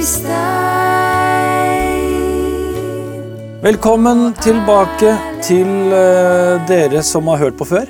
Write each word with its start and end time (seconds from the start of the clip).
Øystein. 0.00 0.32
Velkommen 3.60 4.30
tilbake 4.40 5.10
til 5.44 5.92
eh, 5.92 6.62
dere 6.70 7.02
som 7.04 7.28
har 7.28 7.42
hørt 7.42 7.58
på 7.60 7.66
før. 7.68 7.84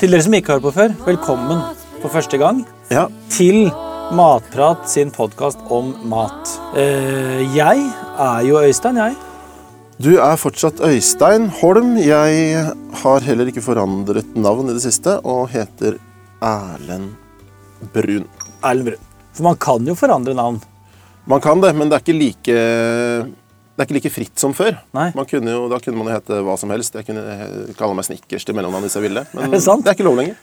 Til 0.00 0.10
dere 0.10 0.26
som 0.26 0.34
ikke 0.34 0.50
har 0.50 0.58
hørt 0.58 0.66
på 0.66 0.74
før, 0.74 0.96
velkommen 1.06 1.62
for 2.02 2.10
første 2.10 2.42
gang 2.42 2.64
Ja, 2.90 3.06
til 3.30 3.70
Matprat 4.18 4.90
sin 4.90 5.14
podkast 5.14 5.62
om 5.70 5.94
mat. 6.10 6.50
Eh, 6.74 7.46
jeg 7.54 7.86
er 8.18 8.42
jo 8.48 8.58
Øystein, 8.66 8.98
jeg. 8.98 9.14
Du 10.02 10.16
er 10.18 10.36
fortsatt 10.42 10.82
Øystein 10.82 11.46
Holm. 11.62 11.94
Jeg 12.02 12.66
har 13.06 13.20
heller 13.30 13.46
ikke 13.54 13.62
forandret 13.62 14.34
navn 14.34 14.66
i 14.66 14.74
det 14.74 14.82
siste 14.82 15.20
og 15.22 15.46
heter 15.54 16.00
Erlend 16.42 17.14
Brun. 17.94 18.26
Erlend 18.64 18.96
Brun. 18.96 19.04
For 19.30 19.46
man 19.46 19.62
kan 19.62 19.86
jo 19.86 19.94
forandre 19.94 20.34
navn. 20.34 20.58
Man 21.26 21.42
kan 21.42 21.60
det, 21.60 21.74
men 21.74 21.90
det 21.90 21.98
er 21.98 22.04
ikke 22.04 22.18
like 22.20 22.56
det 23.76 23.82
er 23.82 23.88
ikke 23.90 23.96
like 23.98 24.10
fritt 24.14 24.40
som 24.40 24.54
før. 24.56 24.78
Kunne 25.28 25.52
jo, 25.52 25.66
da 25.68 25.76
kunne 25.84 25.98
man 26.00 26.08
jo 26.08 26.16
hete 26.16 26.38
hva 26.46 26.54
som 26.56 26.70
helst. 26.72 26.94
Jeg 26.96 27.04
kunne 27.10 27.72
kalle 27.76 27.96
meg 27.98 28.06
Snickers 28.08 28.46
til 28.48 28.56
mellomnavn 28.56 28.86
hvis 28.86 28.96
jeg 28.96 29.04
ville. 29.04 29.26
Men 29.36 29.50
Er 29.50 29.56
det 29.58 29.64
sant? 29.66 29.84
det 29.84 29.92
er 29.92 29.98
ikke 29.98 30.06
lov 30.06 30.16
lenger. 30.16 30.38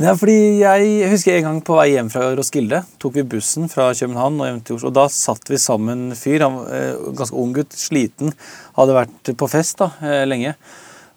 Ja, 0.00 0.14
fordi 0.16 0.62
jeg 0.62 1.08
husker 1.10 1.34
en 1.36 1.44
gang 1.44 1.58
på 1.66 1.76
vei 1.76 1.90
hjem 1.90 2.08
fra 2.08 2.30
Roskilde 2.38 2.78
tok 3.02 3.18
vi 3.18 3.24
bussen 3.34 3.66
fra 3.68 3.90
København 3.92 4.38
og 4.40 4.46
hjem 4.48 4.60
til 4.64 4.78
Oslo. 4.78 4.88
og 4.88 4.96
Da 4.96 5.04
satt 5.12 5.50
vi 5.50 5.58
sammen 5.60 6.06
en 6.06 6.16
fyr, 6.16 6.40
han 6.46 6.56
var 6.56 6.70
eh, 6.78 7.10
ganske 7.18 7.36
ung 7.36 7.50
gutt, 7.58 7.76
sliten, 7.76 8.32
hadde 8.78 8.96
vært 8.96 9.32
på 9.42 9.48
fest 9.50 9.82
da, 9.82 9.90
eh, 10.00 10.22
lenge. 10.30 10.54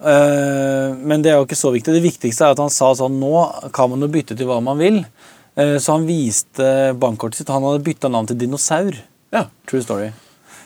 Eh, 0.04 0.98
men 0.99 1.23
det 1.23 1.32
er 1.32 1.40
jo 1.40 1.45
ikke 1.48 1.59
så 1.62 1.71
viktig. 1.71 1.95
Det 1.95 2.04
viktigste 2.04 2.49
er 2.49 2.57
at 2.57 2.63
han 2.66 2.73
sa 2.73 2.91
sånn 2.98 3.21
Nå 3.21 3.32
kan 3.77 3.93
man 3.93 4.04
jo 4.04 4.12
bytte 4.12 4.35
til 4.35 4.49
hva 4.52 4.59
man 4.66 4.82
vil. 4.82 4.99
Eh, 5.55 5.77
så 5.77 5.91
han 5.98 6.05
viste 6.09 6.67
bankkortet 6.98 7.43
sitt. 7.43 7.49
Han 7.53 7.63
hadde 7.67 7.84
bytta 7.85 8.09
navn 8.09 8.27
til 8.31 8.38
Dinosaur. 8.41 8.95
Ja. 9.34 9.45
True 9.70 9.81
story. 9.85 10.12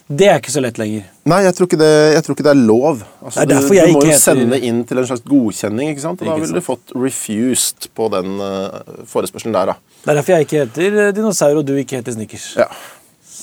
Det 0.07 0.27
er 0.31 0.37
ikke 0.39 0.53
så 0.53 0.61
lett 0.63 0.77
lenger. 0.79 1.03
Nei, 1.27 1.41
jeg 1.44 1.55
tror 1.57 1.67
ikke 1.67 1.79
det, 1.81 1.89
jeg 2.16 2.23
tror 2.23 2.35
ikke 2.38 2.44
det 2.47 2.52
er 2.53 2.59
lov. 2.61 3.02
Altså, 3.27 3.44
Det 3.44 3.57
er 3.57 3.66
du, 3.67 3.73
jeg 3.75 3.88
du 3.89 3.94
må 3.97 4.02
jo 4.05 4.07
heter- 4.13 4.21
sende 4.23 4.59
inn 4.63 4.77
til 4.88 4.97
en 5.02 5.07
slags 5.09 5.23
godkjenning, 5.27 5.89
ikke 5.91 6.03
sant? 6.05 6.21
og 6.21 6.27
da 6.31 6.35
ville 6.39 6.53
du 6.55 6.63
fått 6.63 6.94
refused 6.95 7.89
på 7.94 8.07
den 8.13 8.38
uh, 8.39 8.77
forespørselen 9.11 9.52
der. 9.57 9.73
da. 9.73 9.75
Det 10.05 10.13
er 10.13 10.19
derfor 10.21 10.33
jeg 10.38 10.47
ikke 10.47 10.61
heter 10.63 10.99
eh, 11.07 11.11
Dinosaur, 11.17 11.57
og 11.59 11.66
du 11.67 11.73
ikke 11.75 11.99
heter 11.99 12.16
Snickers. 12.16 12.53
Ja. 12.55 12.69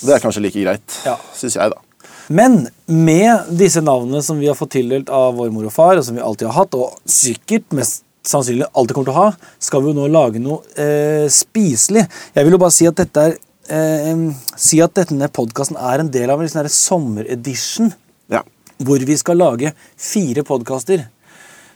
Det 0.05 0.14
er 0.17 0.25
kanskje 0.25 0.41
like 0.47 0.64
greit, 0.64 0.97
Ja. 1.05 1.19
syns 1.36 1.58
jeg, 1.61 1.75
da. 1.75 2.08
Men 2.33 2.70
med 2.89 3.53
disse 3.61 3.83
navnene 3.84 4.23
som 4.25 4.41
vi 4.41 4.47
har 4.48 4.56
fått 4.56 4.73
tildelt 4.79 5.11
av 5.12 5.34
vår 5.36 5.53
mor 5.53 5.67
og 5.69 5.73
far, 5.77 5.98
og 6.01 6.05
som 6.08 6.17
vi 6.17 6.25
alltid 6.25 6.48
har 6.48 6.62
hatt, 6.64 6.73
og 6.81 6.97
sikkert 7.05 7.69
mest 7.77 8.04
sannsynlig 8.25 8.67
alltid 8.72 8.97
kommer 8.97 9.11
til 9.11 9.14
å 9.14 9.22
ha, 9.22 9.55
skal 9.61 9.83
vi 9.84 9.91
jo 9.91 9.97
nå 9.98 10.06
lage 10.12 10.41
noe 10.42 10.62
eh, 10.80 11.27
spiselig. 11.33 12.06
Jeg 12.34 12.47
vil 12.47 12.56
jo 12.56 12.61
bare 12.62 12.75
si 12.75 12.86
at 12.89 12.97
dette 13.00 13.25
er 13.28 13.34
eh, 13.69 14.22
Si 14.56 14.80
at 14.84 14.94
denne 14.97 15.28
podkasten 15.33 15.77
er 15.80 16.00
en 16.03 16.11
del 16.12 16.33
av 16.33 16.41
en 16.42 16.48
sånn 16.52 16.69
sommeredition, 16.72 17.92
Ja. 18.33 18.42
hvor 18.80 18.98
vi 19.05 19.17
skal 19.20 19.39
lage 19.41 19.75
fire 19.97 20.45
podkaster. 20.45 21.06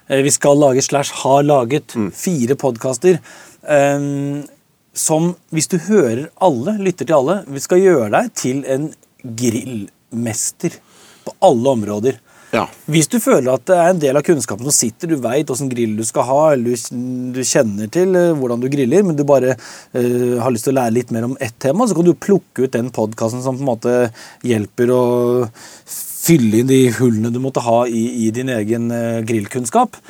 Eh, 0.08 0.22
vi 0.24 0.32
skal 0.32 0.56
lage 0.58 0.82
slash 0.84 1.12
har 1.22 1.42
laget 1.44 1.96
fire 2.16 2.56
podkaster. 2.56 3.20
Som, 4.98 5.26
hvis 5.54 5.69
du 5.70 5.76
hører 5.84 6.30
alle, 6.42 6.72
lytter 6.82 7.06
til 7.06 7.14
alle, 7.19 7.34
vi 7.46 7.60
skal 7.60 7.78
gjøre 7.82 8.08
deg 8.14 8.30
til 8.34 8.62
en 8.66 8.86
grillmester 9.22 10.78
på 11.26 11.34
alle 11.44 11.74
områder. 11.76 12.16
Ja. 12.54 12.64
Hvis 12.88 13.10
du 13.12 13.18
føler 13.20 13.52
at 13.52 13.66
det 13.68 13.77
er 13.77 13.91
en 13.92 14.00
del 14.00 14.16
av 14.16 14.24
kunnskapen 14.24 14.64
som 14.68 14.74
sitter, 14.74 15.10
du 15.10 15.20
veit 15.20 15.50
åssen 15.52 15.68
grill 15.68 15.98
du 15.98 16.04
skal 16.08 16.24
ha, 16.28 16.41
eller 16.54 16.78
du, 17.34 17.41
kjenner 17.44 17.91
til 17.92 18.16
eh, 18.16 18.30
hvordan 18.38 18.62
du 18.62 18.70
griller, 18.72 19.04
men 19.04 19.18
du 19.18 19.24
bare 19.28 19.56
uh, 19.58 20.38
har 20.41 20.54
lyst 20.54 20.69
til 20.69 20.72
å 20.72 20.78
lære 20.80 20.96
litt 20.96 21.12
mer 21.14 21.28
om 21.28 21.36
ett 21.44 21.58
tema, 21.60 21.84
så 21.84 21.98
kan 21.98 22.08
du 22.08 22.14
plukke 22.16 22.64
ut 22.64 22.74
den 22.74 22.88
podkasten 22.94 23.44
som 23.44 23.58
på 23.58 23.64
en 23.64 23.69
måte 23.69 23.96
hjelper 24.48 24.94
å 24.94 25.02
fylle 25.88 26.62
inn 26.62 26.70
de 26.70 26.82
hullene 26.98 27.32
du 27.32 27.41
måtte 27.41 27.62
ha 27.64 27.82
i, 27.86 28.04
i 28.24 28.32
din 28.34 28.50
egen 28.52 28.91
eh, 28.94 29.20
grillkunnskap. 29.28 30.00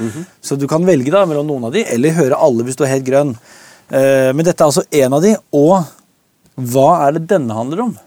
Så 0.41 0.59
du 0.59 0.69
kan 0.71 0.87
velge 0.87 1.15
da 1.15 1.27
mellom 1.27 1.51
noen 1.51 1.69
av 1.69 1.75
de, 1.75 1.85
eller 1.91 2.17
høre 2.19 2.39
alle 2.39 2.67
hvis 2.67 2.79
du 2.79 2.87
er 2.87 2.95
helt 2.95 3.09
grønn. 3.09 3.35
Uh, 3.91 4.31
men 4.31 4.45
dette 4.47 4.63
er 4.63 4.71
altså 4.71 4.87
én 4.95 5.15
av 5.15 5.25
de, 5.25 5.35
og 5.59 5.81
hva 6.59 6.91
er 7.07 7.19
det 7.19 7.29
denne 7.31 7.55
handler 7.55 7.89
om? 7.89 7.99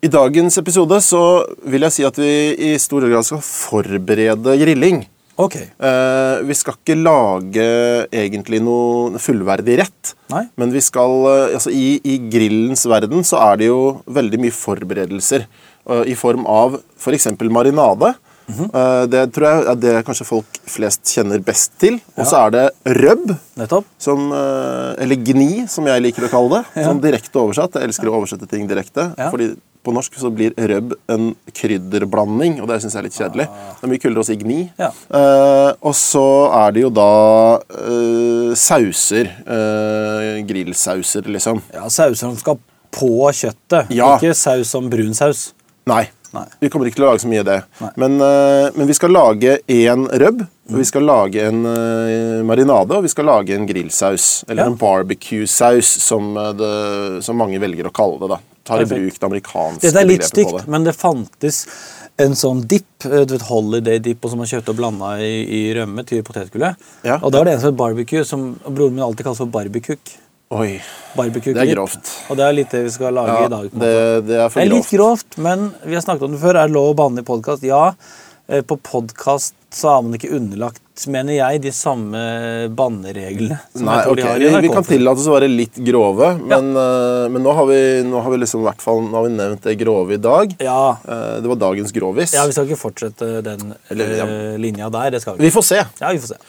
I 0.00 0.08
dagens 0.08 0.56
episode 0.56 0.96
så 1.04 1.22
vil 1.68 1.84
jeg 1.84 1.92
si 1.92 2.04
at 2.08 2.16
vi 2.20 2.30
i 2.70 2.76
stor 2.80 3.04
grad 3.04 3.26
skal 3.26 3.42
forberede 3.44 4.54
grilling. 4.62 5.02
Ok. 5.40 5.56
Eh, 5.56 6.38
vi 6.44 6.56
skal 6.56 6.76
ikke 6.76 6.96
lage 7.00 7.66
egentlig 8.08 8.60
noe 8.64 9.20
fullverdig 9.20 9.78
rett. 9.80 10.14
Nei. 10.32 10.46
Men 10.60 10.72
vi 10.72 10.82
skal, 10.84 11.14
eh, 11.28 11.54
altså 11.58 11.72
i, 11.72 11.98
i 12.04 12.16
grillens 12.32 12.86
verden 12.88 13.24
så 13.28 13.40
er 13.50 13.60
det 13.60 13.68
jo 13.70 13.80
veldig 14.08 14.40
mye 14.40 14.56
forberedelser. 14.56 15.44
eh, 15.88 16.02
I 16.12 16.16
form 16.16 16.44
av 16.48 16.80
f.eks. 16.96 17.28
marinade. 17.52 18.14
Eh, 18.50 19.04
det 19.12 19.24
tror 19.34 19.46
jeg 19.48 19.68
er 19.72 19.80
det 19.84 19.94
kanskje 20.06 20.26
folk 20.28 20.60
flest 20.70 21.14
kjenner 21.14 21.42
best 21.44 21.74
til. 21.80 21.98
Og 22.16 22.26
så 22.28 22.44
er 22.44 22.54
det 22.56 22.66
røbb. 23.00 23.32
Nettopp. 23.60 23.88
Som, 24.00 24.30
eh, 24.32 25.02
eller 25.04 25.16
gni, 25.16 25.66
som 25.68 25.86
jeg 25.86 26.04
liker 26.06 26.28
å 26.28 26.32
kalle 26.32 26.60
det. 26.60 26.84
Sånn 26.86 27.02
direkte 27.02 27.42
oversatt. 27.42 27.78
Jeg 27.78 27.90
elsker 27.90 28.10
å 28.10 28.16
oversette 28.20 28.48
ting 28.50 28.68
direkte. 28.70 29.10
Ja. 29.18 29.30
Fordi 29.32 29.52
på 29.80 29.94
norsk 29.96 30.16
så 30.20 30.28
blir 30.32 30.52
røbb 30.52 30.92
en 31.08 31.30
krydderblanding, 31.56 32.58
og 32.60 32.68
det 32.68 32.80
syns 32.82 32.96
jeg 32.96 33.00
er 33.00 33.06
litt 33.06 33.16
kjedelig. 33.16 33.46
Det 33.48 33.86
er 33.86 33.92
mye 33.92 34.02
kulere 34.02 34.20
å 34.20 34.28
si 34.28 34.36
gni. 34.36 34.58
Ja. 34.80 34.90
Uh, 35.08 35.72
og 35.88 35.94
så 35.96 36.26
er 36.58 36.74
det 36.76 36.84
jo 36.84 36.90
da 36.92 37.12
uh, 37.64 38.50
sauser. 38.60 39.32
Uh, 39.48 40.42
grillsauser, 40.48 41.30
liksom. 41.32 41.62
Ja, 41.72 41.88
sauser 41.88 42.26
som 42.26 42.36
skal 42.40 42.60
på 42.92 43.30
kjøttet. 43.32 43.92
Ja. 43.94 44.16
Ikke 44.18 44.34
saus 44.36 44.72
som 44.74 44.90
brun 44.92 45.16
saus. 45.16 45.50
Nei. 45.88 46.04
Nei. 46.30 46.46
Vi 46.62 46.70
kommer 46.70 46.86
ikke 46.86 47.00
til 47.00 47.06
å 47.06 47.10
lage 47.10 47.22
så 47.24 47.30
mye 47.30 47.42
av 47.42 47.48
det. 47.48 47.58
Men, 47.98 48.20
eh, 48.22 48.68
men 48.76 48.86
vi 48.86 48.94
skal 48.94 49.10
lage 49.14 49.56
én 49.66 50.04
røbb, 50.22 50.44
mm. 50.44 50.76
vi 50.78 50.86
skal 50.86 51.06
lage 51.08 51.46
en 51.48 51.64
eh, 51.66 52.42
marinade, 52.46 52.94
og 52.94 53.06
vi 53.06 53.10
skal 53.10 53.26
lage 53.26 53.56
en 53.56 53.66
grillsaus. 53.66 54.44
Eller 54.48 54.64
Ja. 54.64 54.70
en 54.70 54.78
barbecue-saus, 54.78 55.90
som, 56.06 56.36
eh, 56.36 57.20
som 57.20 57.36
mange 57.36 57.58
velger 57.58 57.90
å 57.90 57.92
kalle 57.92 58.20
det. 58.20 58.28
da. 58.28 58.38
Tar 58.64 58.82
i 58.82 58.84
bruk 58.84 59.18
det 59.18 59.26
amerikanske 59.26 59.80
Dette 59.80 60.00
er 60.02 60.06
litt 60.06 60.22
stygt, 60.22 60.52
det. 60.58 60.68
men 60.68 60.84
det 60.84 60.94
fantes 60.94 61.66
en 62.20 62.34
sånn 62.36 62.60
dipp, 62.68 63.02
du 63.02 63.32
vet, 63.32 63.42
holiday 63.48 63.98
dip, 63.98 64.26
som 64.28 64.38
man 64.38 64.46
kjøpte 64.46 64.74
og 64.74 64.76
blanda 64.76 65.14
i, 65.24 65.40
i 65.48 65.60
rømme 65.74 66.04
til 66.06 66.22
potetgullet. 66.22 66.76
Ja. 67.02 67.16
Og 67.22 67.32
da 67.32 67.40
var 67.40 67.48
det 67.48 67.54
en 67.54 67.62
som 67.62 67.72
het 67.72 67.78
barbecue, 67.80 68.24
som 68.28 68.52
broren 68.66 68.98
min 68.98 69.06
alltid 69.06 69.24
kalte 69.24 69.40
for 69.40 69.46
barbecue. 69.46 69.96
Oi, 70.50 70.80
Barbecue 71.14 71.54
Det 71.54 71.62
er 71.62 71.68
grovt. 71.76 72.08
Og 72.26 72.38
det 72.40 72.42
er 72.42 72.54
litt 72.56 72.72
det 72.74 72.80
vi 72.88 72.90
skal 72.90 73.14
lage 73.14 73.36
ja, 73.36 73.44
i 73.46 73.50
dag. 73.52 73.66
det, 73.70 73.90
det 74.26 74.38
er 74.42 74.48
for 74.50 74.58
Det 74.58 74.64
er 74.66 74.72
litt 74.72 74.88
grovt. 74.90 75.28
grovt, 75.30 75.36
men 75.46 75.68
vi 75.86 75.94
har 75.94 76.02
snakket 76.02 76.26
om 76.26 76.32
det 76.34 76.40
før. 76.42 76.58
Er 76.58 76.66
det 76.66 76.74
lov 76.74 76.88
å 76.90 76.96
banne 76.98 77.22
i 77.22 77.26
podkast? 77.28 77.62
Ja. 77.68 77.92
Eh, 78.50 78.64
På 78.66 78.74
podkast 78.82 79.54
så 79.70 79.92
er 79.92 80.00
man 80.02 80.16
ikke 80.18 80.32
underlagt, 80.34 80.82
mener 81.06 81.36
jeg, 81.36 81.60
de 81.62 81.70
samme 81.70 82.18
bannereglene. 82.74 83.60
som 83.76 83.86
Nei, 83.86 84.00
jeg 84.00 84.08
tror 84.08 84.16
ok, 84.16 84.18
de 84.18 84.26
har 84.26 84.42
i 84.42 84.48
vi, 84.56 84.64
vi 84.66 84.72
kan 84.74 84.88
tillate 84.88 85.22
oss 85.22 85.28
å 85.30 85.36
være 85.36 85.50
litt 85.52 85.78
grove, 85.86 86.32
men, 86.42 86.72
eh, 86.82 87.28
men 87.30 87.46
nå 87.46 87.54
har 87.60 87.70
vi, 87.70 87.78
nå 88.10 88.24
har 88.26 88.34
vi 88.34 88.40
liksom, 88.42 88.64
i 88.64 88.68
hvert 88.72 88.82
fall, 88.82 89.04
nå 89.06 89.20
har 89.20 89.28
vi 89.28 89.32
nevnt 89.36 89.70
det 89.70 89.76
grove 89.84 90.18
i 90.18 90.20
dag. 90.26 90.56
Ja. 90.66 90.80
Eh, 91.06 91.38
det 91.46 91.52
var 91.54 91.62
dagens 91.62 91.94
grovis. 91.94 92.34
ja, 92.34 92.42
vi 92.50 92.58
skal 92.58 92.66
ikke 92.66 92.80
fortsette 92.82 93.30
den 93.46 93.70
Eller, 93.94 94.16
ja. 94.18 94.26
linja 94.58 94.90
der. 94.90 95.14
Det 95.14 95.22
skal 95.22 95.38
vi 95.38 95.46
Vi 95.46 95.54
får 95.54 95.68
se. 95.70 95.80
Ja, 96.02 96.10
vi 96.10 96.18
får 96.26 96.34
se. 96.34 96.42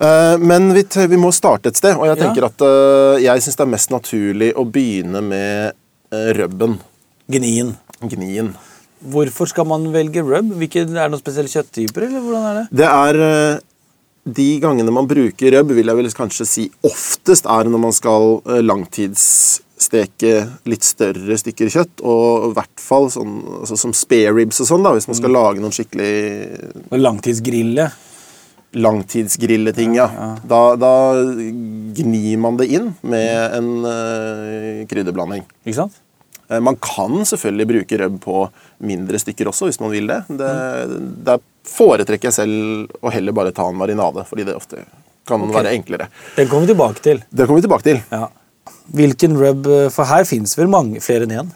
Eh, 0.00 0.38
Men 0.38 0.72
vi, 0.74 0.84
vi 1.08 1.16
må 1.18 1.32
starte 1.34 1.72
et 1.72 1.76
sted, 1.80 1.96
og 1.96 2.06
jeg 2.06 2.16
Ja. 2.18 2.22
tenker 2.24 2.44
at 2.46 2.60
eh, 2.62 3.22
jeg 3.24 3.42
syns 3.42 3.56
det 3.58 3.64
er 3.66 3.72
mest 3.74 3.90
naturlig 3.90 4.52
å 4.54 4.64
begynne 4.64 5.22
med 5.22 5.72
eh, 6.12 6.32
røbben. 6.38 6.78
Gnien. 7.28 7.76
Gnien. 8.00 8.54
Hvorfor 9.04 9.46
skal 9.50 9.66
man 9.66 9.90
velge 9.92 10.22
rub? 10.22 10.54
Hvilke, 10.58 10.82
er 10.82 10.86
det 10.86 11.10
noen 11.10 11.20
spesielle 11.20 11.50
kjøtttyper, 11.50 12.06
eller 12.06 12.22
hvordan 12.22 12.46
er 12.46 12.54
det? 12.60 12.64
Det 12.78 12.86
er 12.88 13.60
de 14.28 14.46
gangene 14.60 14.92
man 14.92 15.06
bruker 15.08 15.52
røbb, 15.54 15.70
vil 15.76 15.86
jeg 15.86 15.96
vel 15.96 16.10
kanskje 16.12 16.46
si 16.46 16.64
oftest 16.84 17.46
er 17.46 17.64
når 17.70 17.80
man 17.80 17.94
skal 17.96 18.40
langtidssteke 18.66 20.32
litt 20.68 20.84
større 20.86 21.38
stykker 21.38 21.70
kjøtt, 21.72 22.02
og 22.02 22.50
i 22.50 22.52
hvert 22.58 22.82
fall 22.82 23.06
sånn, 23.12 23.38
altså, 23.62 23.78
som 23.78 23.94
spare 23.96 24.34
ribs 24.36 24.60
og 24.64 24.68
sånn, 24.72 24.82
da, 24.84 24.92
hvis 24.96 25.08
man 25.08 25.18
skal 25.20 25.34
lage 25.36 25.62
noen 25.62 25.74
skikkelig 25.74 26.98
Langtidsgrille. 26.98 27.88
Langtidsgrilleting, 28.76 29.94
ja. 29.96 30.08
Da, 30.44 30.60
da 30.76 30.92
gnir 31.96 32.40
man 32.42 32.58
det 32.60 32.68
inn 32.76 32.90
med 33.00 33.56
en 33.56 33.70
uh, 33.86 34.84
krydderblanding. 34.90 35.46
Ikke 35.64 35.78
sant? 35.80 35.96
Eh, 36.48 36.60
Man 36.60 36.76
kan 36.76 37.24
selvfølgelig 37.26 37.68
bruke 37.72 38.00
røbb 38.02 38.18
på 38.24 38.48
mindre 38.84 39.20
stykker 39.20 39.50
også, 39.50 39.68
hvis 39.68 39.80
man 39.80 39.92
vil 39.92 40.10
det. 40.10 40.22
det 40.40 40.52
der 41.28 41.44
foretrekker 41.68 42.30
jeg 42.30 42.38
selv 42.38 43.04
å 43.04 43.12
heller 43.12 43.36
bare 43.36 43.52
ta 43.56 43.68
en 43.68 43.78
marinade, 43.78 44.24
fordi 44.28 44.46
det 44.48 44.56
ofte 44.56 44.84
kan 45.28 45.44
være 45.52 45.74
enklere. 45.76 46.08
Den 46.36 46.48
kommer 46.48 46.64
vi 46.64 46.72
tilbake 46.72 47.04
til. 47.04 47.22
Det 47.28 47.46
kommer 47.46 47.60
vi 47.60 47.66
tilbake 47.68 47.88
til. 47.88 48.02
Ja. 48.12 48.28
Hvilken 48.96 49.36
rub 49.36 49.66
eh, 49.68 49.88
For 49.92 50.08
her 50.08 50.24
fins 50.28 50.56
vel 50.56 50.70
mange 50.72 51.02
flere 51.04 51.28
enn 51.28 51.36
én? 51.42 51.50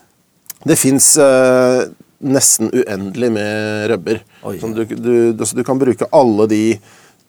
Det 0.69 0.77
fins 0.79 1.07
uh, 1.19 1.89
nesten 2.23 2.69
uendelig 2.71 3.31
med. 3.35 4.21
Oi. 4.47 4.59
Som 4.61 4.77
du, 4.77 4.85
du, 4.85 5.15
altså, 5.33 5.57
du 5.57 5.65
kan 5.67 5.81
bruke 5.81 6.07
alle 6.15 6.47
de 6.53 6.61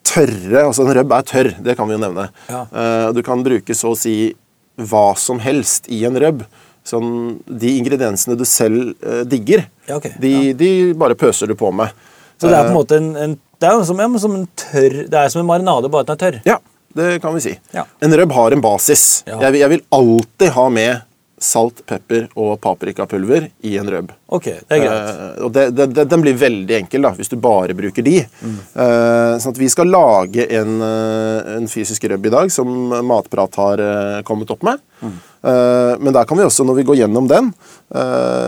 tørre 0.04 0.66
Altså 0.68 0.84
en 0.86 0.94
røbb 0.98 1.12
er 1.16 1.26
tørr, 1.30 1.50
det 1.64 1.76
kan 1.80 1.88
vi 1.90 1.96
jo 1.98 2.02
nevne. 2.04 2.28
Ja. 2.50 2.64
Eh, 2.70 3.08
du 3.16 3.22
kan 3.26 3.44
bruke 3.46 3.76
så 3.78 3.94
å 3.94 3.98
si 4.00 4.34
hva 4.78 5.14
som 5.20 5.40
helst 5.44 5.90
i 5.94 6.04
en 6.08 6.18
røbb. 6.20 6.44
sånn, 6.84 7.40
de 7.48 7.78
ingrediensene 7.80 8.36
du 8.36 8.44
selv 8.44 8.90
eh, 9.08 9.22
digger, 9.24 9.62
Ja, 9.88 9.96
okay. 10.02 10.12
de, 10.20 10.52
de 10.54 10.70
bare 11.00 11.16
pøser 11.16 11.48
du 11.48 11.56
på 11.56 11.70
med. 11.72 11.94
Så 12.36 12.50
det 12.52 12.58
er 12.58 12.66
på 12.68 12.74
en 12.74 12.74
Eh, 12.74 12.76
måte 12.76 12.98
en, 13.00 13.16
en 13.16 13.36
det 13.62 13.70
er 13.70 13.84
som, 13.88 14.00
ja, 14.04 14.08
som 14.20 14.34
en 14.36 14.48
tørr 14.60 14.96
Det 15.08 15.16
er 15.16 15.30
som 15.32 15.40
en 15.40 15.48
marinade, 15.48 15.88
bare 15.94 16.04
at 16.04 16.10
den 16.12 16.18
er 16.18 16.24
tørr. 16.26 16.40
Ja, 16.50 16.58
det 17.00 17.22
kan 17.24 17.34
vi 17.38 17.40
si. 17.46 17.54
Ja. 17.72 17.86
En 18.04 18.12
røbb 18.20 18.34
har 18.36 18.52
en 18.52 18.62
basis. 18.62 19.24
Ja. 19.30 19.38
Jeg, 19.46 19.62
jeg 19.62 19.70
vil 19.78 19.84
alltid 19.96 20.52
ha 20.58 20.66
med 20.70 21.02
salt, 21.44 21.84
pepper 21.90 22.30
og 22.40 22.56
paprikapulver 22.64 23.50
i 23.68 23.76
en 23.80 23.90
røbb. 23.90 24.14
Ok, 24.34 24.48
det 24.48 24.78
er 24.78 24.82
greit. 24.82 25.10
Uh, 25.20 25.44
og 25.46 25.52
det, 25.54 25.66
det, 25.78 25.88
det, 25.94 26.06
Den 26.10 26.24
blir 26.24 26.38
veldig 26.40 26.78
enkel 26.80 27.06
da, 27.06 27.12
hvis 27.18 27.32
du 27.32 27.36
bare 27.42 27.76
bruker 27.78 28.06
de. 28.06 28.16
Mm. 28.42 28.56
Uh, 28.74 29.36
sånn 29.44 29.54
at 29.54 29.62
Vi 29.62 29.70
skal 29.72 29.92
lage 29.92 30.48
en, 30.58 30.80
eh, 30.84 31.52
en 31.58 31.70
fysisk 31.70 32.08
røbb 32.10 32.30
i 32.30 32.34
dag 32.34 32.52
som 32.54 32.72
Matprat 33.06 33.60
har 33.62 33.84
uh, 33.84 34.24
kommet 34.28 34.52
opp 34.54 34.66
med. 34.66 34.82
Mm. 35.04 35.22
Men 35.44 36.14
der 36.16 36.24
kan 36.24 36.40
vi 36.40 36.46
også, 36.46 36.64
når 36.64 36.78
vi 36.78 36.86
går 36.88 36.96
gjennom 37.02 37.26
den, 37.28 37.50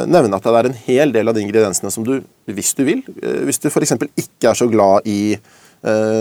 nevne 0.07 0.37
at 0.37 0.45
det 0.45 0.53
er 0.55 0.69
en 0.69 0.77
hel 0.85 1.09
del 1.11 1.27
av 1.27 1.35
de 1.35 1.41
ingrediensene 1.43 1.91
som 1.91 2.05
du, 2.07 2.13
hvis 2.47 2.71
du 2.77 2.85
vil 2.87 3.01
Hvis 3.43 3.59
du 3.59 3.67
f.eks. 3.67 3.91
ikke 4.15 4.53
er 4.53 4.55
så 4.55 4.69
glad 4.71 5.03
i 5.03 5.35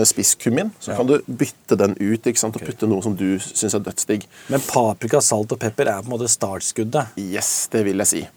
spisskummin, 0.05 0.71
så 0.79 0.91
Ja. 0.91 0.97
kan 0.97 1.07
du 1.07 1.17
bytte 1.25 1.77
den 1.77 1.95
ut 1.99 2.21
ikke 2.27 2.37
sant, 2.37 2.55
og 2.55 2.61
putte 2.61 2.87
noe 2.87 3.01
som 3.01 3.15
du 3.15 3.39
syns 3.39 3.73
er 3.73 3.79
dødsdigg. 3.79 4.27
Men 4.49 4.61
paprika, 4.61 5.19
salt 5.21 5.51
og 5.51 5.59
pepper 5.59 5.87
er 5.89 6.01
på 6.03 6.11
en 6.11 6.19
måte 6.19 6.29
startskuddet. 6.29 7.07
Yes, 7.17 7.67
det 7.71 7.83
vil 7.85 7.97
jeg 7.97 8.07
si. 8.07 8.27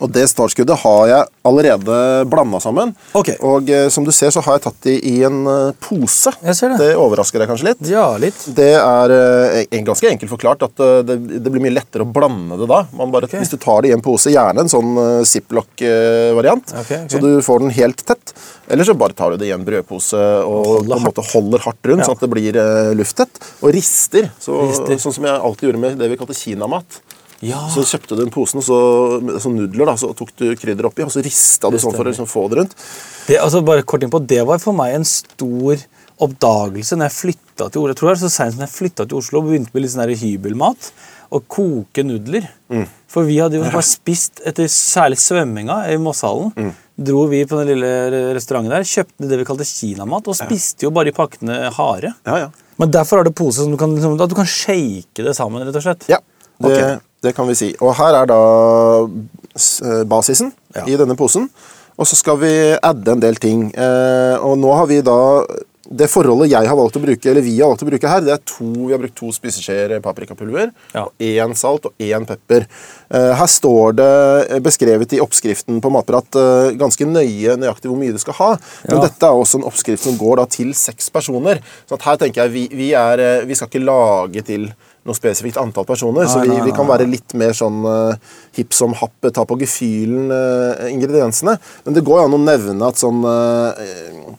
Og 0.00 0.08
det 0.10 0.24
startskuddet 0.30 0.78
har 0.82 1.02
jeg 1.10 1.26
allerede 1.44 1.96
blanda 2.30 2.58
sammen. 2.64 2.94
Ok. 3.18 3.28
Og 3.44 3.68
eh, 3.70 3.88
som 3.92 4.06
du 4.06 4.12
ser, 4.14 4.30
så 4.32 4.40
har 4.46 4.56
jeg 4.56 4.64
tatt 4.64 4.78
de 4.86 4.94
i 5.10 5.18
en 5.26 5.42
eh, 5.46 5.72
pose. 5.84 6.32
Jeg 6.42 6.56
ser 6.56 6.72
det. 6.72 6.78
Det 6.80 6.94
overrasker 6.96 7.42
deg 7.42 7.50
kanskje 7.50 7.68
litt. 7.68 7.82
Ja, 7.92 8.06
litt. 8.22 8.40
Det 8.56 8.70
er 8.78 9.14
eh, 9.16 9.58
en- 9.70 9.84
ganske 9.84 10.08
enkelt 10.08 10.32
forklart 10.32 10.64
at 10.64 10.80
eh, 10.80 11.02
det, 11.06 11.18
det 11.44 11.52
blir 11.52 11.60
mye 11.66 11.74
lettere 11.76 12.06
å 12.06 12.12
blande 12.12 12.56
det 12.62 12.70
da. 12.72 12.82
Man 12.96 13.12
bare, 13.12 13.28
Ok. 13.28 13.36
Hvis 13.42 13.52
du 13.52 13.58
tar 13.60 13.82
det 13.84 13.92
i 13.92 13.94
en 13.96 14.02
pose, 14.02 14.32
gjerne 14.32 14.64
en 14.64 14.72
sånn 14.72 14.96
uh, 14.96 15.22
ziplock-variant, 15.28 16.72
Ok, 16.80 16.90
ok. 17.04 17.10
så 17.12 17.20
du 17.22 17.30
får 17.44 17.62
den 17.66 17.70
helt 17.76 18.02
tett. 18.06 18.32
Eller 18.72 18.84
så 18.88 18.94
bare 18.98 19.12
tar 19.18 19.30
du 19.34 19.36
det 19.42 19.48
i 19.50 19.54
en 19.54 19.64
brødpose 19.66 20.18
og 20.46 20.86
på 20.88 20.96
en 20.96 21.04
måte 21.04 21.24
holder 21.32 21.62
hardt 21.66 21.86
rundt, 21.90 22.00
Ja. 22.02 22.08
sånn 22.08 22.16
at 22.18 22.24
det 22.24 22.30
blir 22.32 22.56
uh, 22.58 22.92
lufttett. 22.96 23.40
Og 23.62 23.72
rister, 23.74 24.30
så, 24.40 24.56
Rister. 24.68 24.96
sånn 25.02 25.14
som 25.18 25.24
jeg 25.28 25.36
alltid 25.38 25.68
gjorde 25.68 25.82
med 25.84 25.98
det 26.00 26.08
vi 26.12 26.16
kalte 26.20 26.36
kinamat. 26.38 27.00
Ja. 27.42 27.64
Så 27.74 27.82
kjøpte 27.88 28.16
du 28.18 28.22
en 28.22 28.30
posen 28.34 28.60
og 28.60 28.66
så, 28.66 28.78
med 29.24 29.40
sånn 29.42 29.56
nudler, 29.58 29.88
da, 29.90 29.96
så 29.98 30.12
tok 30.14 30.30
du 30.38 30.44
krydder 30.58 30.86
oppi, 30.86 31.02
og 31.02 31.10
så 31.10 31.24
rista 31.24 31.70
du 31.72 31.78
sånn 31.82 31.94
for 31.96 32.06
å 32.06 32.12
liksom 32.12 32.28
få 32.30 32.46
det 32.52 32.60
rundt. 32.60 32.76
Det, 33.26 33.40
altså 33.42 33.64
bare 33.66 33.82
kort 33.86 34.04
innpå, 34.06 34.22
det 34.30 34.44
var 34.46 34.62
for 34.62 34.76
meg 34.78 34.94
en 34.94 35.08
stor 35.08 35.82
oppdagelse 36.22 36.98
når 36.98 37.08
jeg 37.08 37.16
flytta 37.16 37.66
til 37.66 37.82
Oslo. 37.82 37.90
Jeg 37.90 37.98
tror 37.98 38.08
det 38.08 38.14
var 38.14 38.22
så 38.22 38.30
som 38.36 38.62
jeg 38.62 38.72
flytta 38.76 39.08
til 39.08 39.18
Oslo 39.18 39.42
og 39.42 39.50
begynte 39.50 39.74
med 39.74 39.84
litt 39.84 39.94
sånn 39.94 40.14
hybelmat. 40.22 40.92
Og 41.32 41.46
koke 41.48 42.02
nudler. 42.04 42.44
Mm. 42.68 42.84
For 43.10 43.24
vi 43.24 43.38
hadde 43.40 43.56
jo 43.56 43.64
bare 43.72 43.84
spist 43.88 44.42
etter 44.46 44.68
særlig 44.70 45.18
svømminga 45.22 45.78
i 45.90 45.98
Mosshallen. 46.00 46.52
Mm. 46.54 46.72
Dro 47.08 47.24
vi 47.30 47.40
på 47.48 47.58
den 47.58 47.72
lille 47.72 47.92
restauranten 48.36 48.74
der, 48.74 48.86
kjøpte 48.86 49.30
det 49.30 49.38
vi 49.40 49.46
kalte 49.48 49.66
kinamat, 49.66 50.28
og 50.28 50.36
spiste 50.38 50.86
jo 50.86 50.92
bare 50.94 51.10
i 51.10 51.16
pakkene 51.16 51.72
harde. 51.74 52.12
Ja, 52.28 52.44
ja. 52.44 52.50
Men 52.78 52.92
derfor 52.92 53.20
har 53.20 53.26
du 53.26 53.32
pose 53.34 53.64
som 53.64 53.72
du 53.72 53.78
kan, 53.80 53.96
liksom, 53.96 54.18
at 54.20 54.30
du 54.30 54.36
kan 54.36 54.48
shake 54.48 55.24
det 55.24 55.34
sammen, 55.38 55.64
rett 55.64 55.80
og 55.80 55.86
slett. 55.86 56.06
Ja, 56.12 56.20
det. 56.62 57.00
Det 57.22 57.34
kan 57.36 57.46
vi 57.48 57.54
si. 57.58 57.70
Og 57.80 57.94
her 57.98 58.22
er 58.22 58.26
da 58.30 58.40
eh, 59.06 60.04
basisen 60.08 60.52
Ja. 60.74 60.84
i 60.88 60.96
denne 60.96 61.16
posen. 61.18 61.48
Og 62.00 62.06
så 62.08 62.16
skal 62.16 62.38
vi 62.40 62.52
adde 62.82 63.12
en 63.12 63.20
del 63.20 63.36
ting. 63.36 63.68
Eh, 63.76 64.36
og 64.40 64.56
nå 64.58 64.72
har 64.74 64.86
vi 64.90 65.02
da 65.04 65.44
Det 65.92 66.06
forholdet 66.08 66.48
jeg 66.48 66.64
har 66.70 66.76
valgt 66.78 66.94
å 66.96 67.00
bruke, 67.02 67.26
eller 67.28 67.42
vi 67.44 67.58
har 67.58 67.68
valgt 67.68 67.82
å 67.82 67.86
bruke 67.88 68.08
her, 68.08 68.20
det 68.24 68.30
er 68.32 68.38
to, 68.48 68.64
vi 68.86 68.92
har 68.94 69.00
brukt 69.02 69.16
to 69.18 69.26
spiseskjeer 69.34 69.98
paprikapulver. 70.00 70.70
Ja. 70.94 71.02
og 71.02 71.12
Én 71.20 71.52
salt 71.58 71.84
og 71.84 71.92
én 72.00 72.24
pepper. 72.24 72.64
Eh, 73.12 73.32
her 73.36 73.46
står 73.50 73.92
det 73.98 74.62
beskrevet 74.62 75.12
i 75.12 75.20
oppskriften 75.20 75.82
på 75.82 75.90
Matprat 75.92 76.38
eh, 76.38 76.70
ganske 76.80 77.04
nøye 77.04 77.58
nøyaktig 77.60 77.90
hvor 77.90 77.98
mye 78.00 78.14
du 78.14 78.18
skal 78.22 78.38
ha. 78.38 78.50
Men 78.88 78.96
Ja. 78.96 79.02
dette 79.08 79.26
er 79.26 79.36
også 79.36 79.58
en 79.60 79.68
oppskrift 79.68 80.06
som 80.06 80.16
går 80.16 80.36
da 80.40 80.46
til 80.46 80.72
seks 80.72 81.10
personer. 81.10 81.60
Så 81.86 81.98
at 81.98 82.02
her 82.08 82.16
tenker 82.16 82.44
jeg 82.46 82.52
vi, 82.54 82.64
vi, 82.72 82.92
er, 82.94 83.18
eh, 83.20 83.44
vi 83.44 83.54
skal 83.58 83.68
ikke 83.68 83.84
lage 83.84 84.46
til 84.46 84.72
noe 85.08 85.18
spesifikt 85.18 85.58
antall 85.60 85.86
personer. 85.88 86.28
så 86.30 86.42
vi, 86.42 86.52
nei, 86.52 86.62
vi 86.66 86.74
kan 86.76 86.88
være 86.88 87.08
litt 87.10 87.34
mer 87.38 87.56
sånn 87.56 87.82
uh, 87.86 88.14
hipp 88.56 88.74
som 88.76 88.94
happ, 88.98 89.32
ta 89.34 89.44
på 89.48 89.58
gefühlen 89.62 90.30
uh, 90.30 90.86
ingrediensene. 90.92 91.56
Men 91.86 91.98
det 91.98 92.04
går 92.06 92.20
jo 92.20 92.28
an 92.28 92.38
å 92.38 92.42
nevne 92.42 92.88
at 92.92 93.02
sånn 93.02 93.26
uh, 93.26 94.38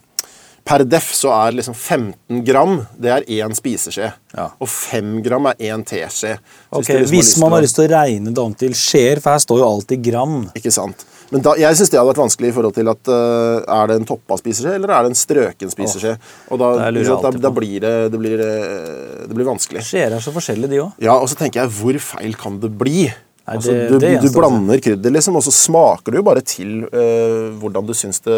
Per 0.64 0.86
def 0.88 1.10
så 1.12 1.28
er 1.36 1.58
liksom 1.58 1.76
15 1.76 2.38
gram 2.48 2.78
det 2.96 3.10
er 3.12 3.26
én 3.36 3.52
spiseskje. 3.52 4.14
Ja. 4.32 4.46
Og 4.64 4.70
5 4.72 5.18
gram 5.26 5.50
er 5.52 5.60
én 5.60 5.84
teskje. 5.84 6.38
Okay, 6.70 6.80
Ok, 6.80 6.92
liksom 7.02 7.18
Hvis 7.18 7.32
man 7.42 7.52
har 7.52 7.66
lyst 7.66 7.76
til 7.76 7.90
å 7.90 7.92
regne 7.92 8.32
det 8.32 8.40
om 8.46 8.54
til 8.56 8.72
skjeer, 8.78 9.20
for 9.20 9.36
her 9.36 9.44
står 9.44 9.60
jo 9.60 9.68
alltid 9.68 10.06
gram. 10.08 10.38
Ikke 10.56 10.72
sant. 10.72 11.04
Men 11.32 11.42
da, 11.46 11.54
jeg 11.58 11.78
syns 11.80 11.90
det 11.90 11.98
hadde 12.00 12.12
vært 12.12 12.22
vanskelig 12.24 12.50
i 12.52 12.54
forhold 12.56 12.76
til 12.76 12.90
at 12.92 13.10
uh, 13.10 13.64
er 13.82 13.90
det 13.90 13.96
en 14.02 14.08
toppa 14.10 14.38
spiseskje, 14.38 14.76
eller 14.78 14.92
er 14.94 15.06
det 15.08 15.14
en 15.14 15.18
strøken 15.18 15.72
spiseskje? 15.74 16.16
Og 16.54 16.62
da, 16.62 16.72
da, 16.92 17.32
da 17.48 17.52
blir 17.56 17.80
det, 17.84 17.94
det, 18.14 18.20
blir, 18.22 18.44
eh, 18.44 19.26
det 19.30 19.34
blir 19.38 19.48
vanskelig. 19.48 19.82
Skjeer 19.88 20.14
er 20.18 20.24
så 20.24 20.34
forskjellige, 20.36 20.70
de 20.76 20.82
òg. 20.84 20.92
Ja, 21.04 21.16
og 21.18 21.30
så 21.32 21.38
tenker 21.40 21.64
jeg, 21.64 21.74
hvor 21.80 21.98
feil 22.14 22.36
kan 22.40 22.60
det 22.64 22.70
bli? 22.78 23.08
Nei, 23.44 23.58
altså, 23.58 23.74
det- 23.76 23.90
du, 23.92 23.98
det 24.00 24.12
du 24.22 24.28
se. 24.30 24.36
blander 24.38 24.80
krydder, 24.80 25.12
liksom, 25.18 25.36
og 25.36 25.44
så 25.44 25.52
smaker 25.52 26.14
du 26.14 26.22
jo 26.22 26.26
bare 26.28 26.44
til 26.48 26.86
uh, 26.86 27.50
hvordan 27.60 27.88
du 27.90 27.94
syns 27.98 28.22
det 28.24 28.38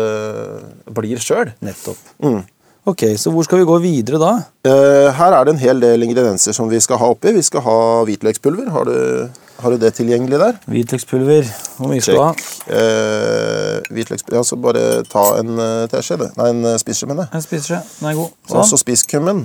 blir 0.97 1.21
sjøl. 1.21 1.51
Nettopp. 1.65 1.99
Mm. 2.23 2.41
Ok, 2.85 3.01
Så 3.17 3.31
hvor 3.33 3.41
skal 3.47 3.57
vi 3.63 3.65
gå 3.65 3.77
videre 3.81 4.19
da? 4.21 4.31
Eh, 4.69 5.07
her 5.17 5.33
er 5.33 5.45
det 5.47 5.55
en 5.55 5.61
hel 5.61 5.79
del 5.81 6.03
ingredienser 6.05 6.53
som 6.53 6.67
vi 6.69 6.77
skal 6.83 6.99
ha 7.01 7.07
oppi. 7.15 7.31
Vi 7.33 7.41
skal 7.41 7.63
ha 7.65 7.77
hvitløkspulver. 8.05 8.67
Har 8.69 8.85
du, 8.85 9.29
har 9.63 9.73
du 9.73 9.77
det 9.81 9.89
tilgjengelig 9.97 10.37
der? 10.37 10.59
Hvitløkspulver. 10.69 11.49
Hvor 11.79 11.89
mye 11.89 12.03
skal 12.05 12.19
du 12.19 12.21
ha? 12.21 12.29
Eh, 12.69 13.79
hvitløkspulver, 13.89 14.37
altså 14.43 14.59
Bare 14.61 14.85
ta 15.09 15.25
en 15.39 15.57
uh, 15.57 15.87
teskje. 15.89 16.19
Nei, 16.37 16.51
en 16.53 16.61
uh, 16.69 16.75
spiseskje, 16.77 17.09
mener 17.09 17.25
jeg. 17.25 17.33
En 17.41 17.47
spiseskje. 17.47 17.81
Den 18.03 18.11
er 18.11 18.19
god. 18.21 18.37
Og 18.51 18.53
så 18.61 18.69
Sånn. 18.75 18.83
spisskummen. 18.85 19.41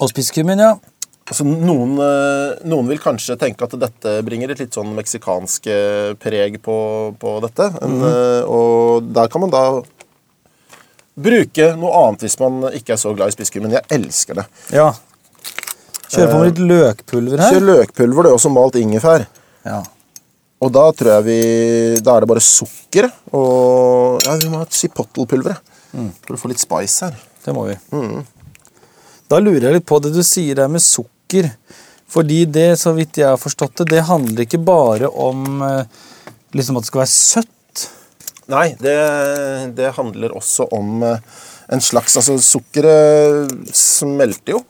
Og 0.00 0.14
spiskummen, 0.14 0.62
ja. 0.62 0.72
Altså, 1.30 1.44
noen, 1.46 1.92
eh, 2.02 2.56
noen 2.66 2.88
vil 2.90 2.98
kanskje 2.98 3.36
tenke 3.38 3.62
at 3.66 3.74
dette 3.78 4.16
bringer 4.26 4.50
et 4.50 4.58
litt 4.64 4.74
sånn 4.74 4.88
meksikansk 4.96 5.66
eh, 5.70 6.14
preg 6.18 6.56
på, 6.64 6.74
på 7.22 7.34
dette. 7.44 7.68
En, 7.82 7.98
Mhm. 7.98 8.06
eh, 8.08 8.42
og 8.50 9.12
der 9.14 9.28
kan 9.30 9.44
man 9.44 9.52
da 9.54 9.60
bruke 11.22 11.70
noe 11.78 11.92
annet 12.04 12.26
hvis 12.26 12.38
man 12.40 12.66
ikke 12.74 12.94
er 12.96 13.00
så 13.00 13.14
glad 13.16 13.32
i 13.32 13.36
spisskummen. 13.36 13.76
Jeg 13.78 13.86
elsker 14.00 14.42
det. 14.42 14.48
ja. 14.74 14.90
Kjøre 16.10 16.26
på 16.32 16.38
med 16.40 16.48
litt 16.48 16.60
løkpulver 16.66 17.38
her. 17.38 17.52
Kjør 17.54 17.66
løkpulver, 17.68 18.26
det 18.26 18.30
er 18.32 18.36
også 18.40 18.50
malt 18.50 18.74
ingefær. 18.80 19.28
Ja. 19.62 19.76
Og 20.60 20.72
da 20.74 20.82
tror 20.96 21.10
jeg 21.14 21.24
vi 21.28 21.36
Da 22.02 22.16
er 22.16 22.24
det 22.24 22.28
bare 22.28 22.42
sukker 22.44 23.06
og 23.36 24.18
Ja, 24.26 24.34
vi 24.40 24.48
må 24.50 24.58
ha 24.58 24.66
et 24.66 24.74
chipotle-pulver. 24.74 25.60
Mm. 25.94 26.10
For 26.26 26.34
å 26.34 26.40
få 26.42 26.50
litt 26.50 26.62
spice 26.62 27.06
her. 27.06 27.14
Det 27.44 27.54
må 27.54 27.68
vi. 27.68 27.76
Mm. 27.94 28.24
Da 29.30 29.38
lurer 29.38 29.68
jeg 29.68 29.78
litt 29.78 29.86
på 29.86 30.00
det 30.02 30.10
du 30.14 30.20
sier 30.26 30.58
der 30.58 30.68
med 30.72 30.82
sukker. 30.82 31.52
Fordi 32.10 32.42
det, 32.50 32.72
så 32.82 32.90
vidt 32.96 33.20
jeg 33.22 33.30
har 33.30 33.38
forstått 33.38 33.84
det, 33.84 33.92
det 33.94 34.06
handler 34.10 34.42
ikke 34.42 34.58
bare 34.66 35.06
om 35.08 35.62
eh, 35.62 35.84
liksom 36.58 36.78
at 36.80 36.82
det 36.82 36.90
skal 36.90 37.04
være 37.04 37.12
søtt. 37.14 37.54
Nei, 38.50 38.72
det, 38.82 38.96
det 39.78 39.92
handler 39.96 40.34
også 40.34 40.66
om 40.74 41.04
eh, 41.06 41.22
en 41.70 41.82
slags 41.84 42.16
Altså, 42.18 42.36
sukkeret 42.42 43.52
smelter 43.76 44.56
jo 44.56 44.62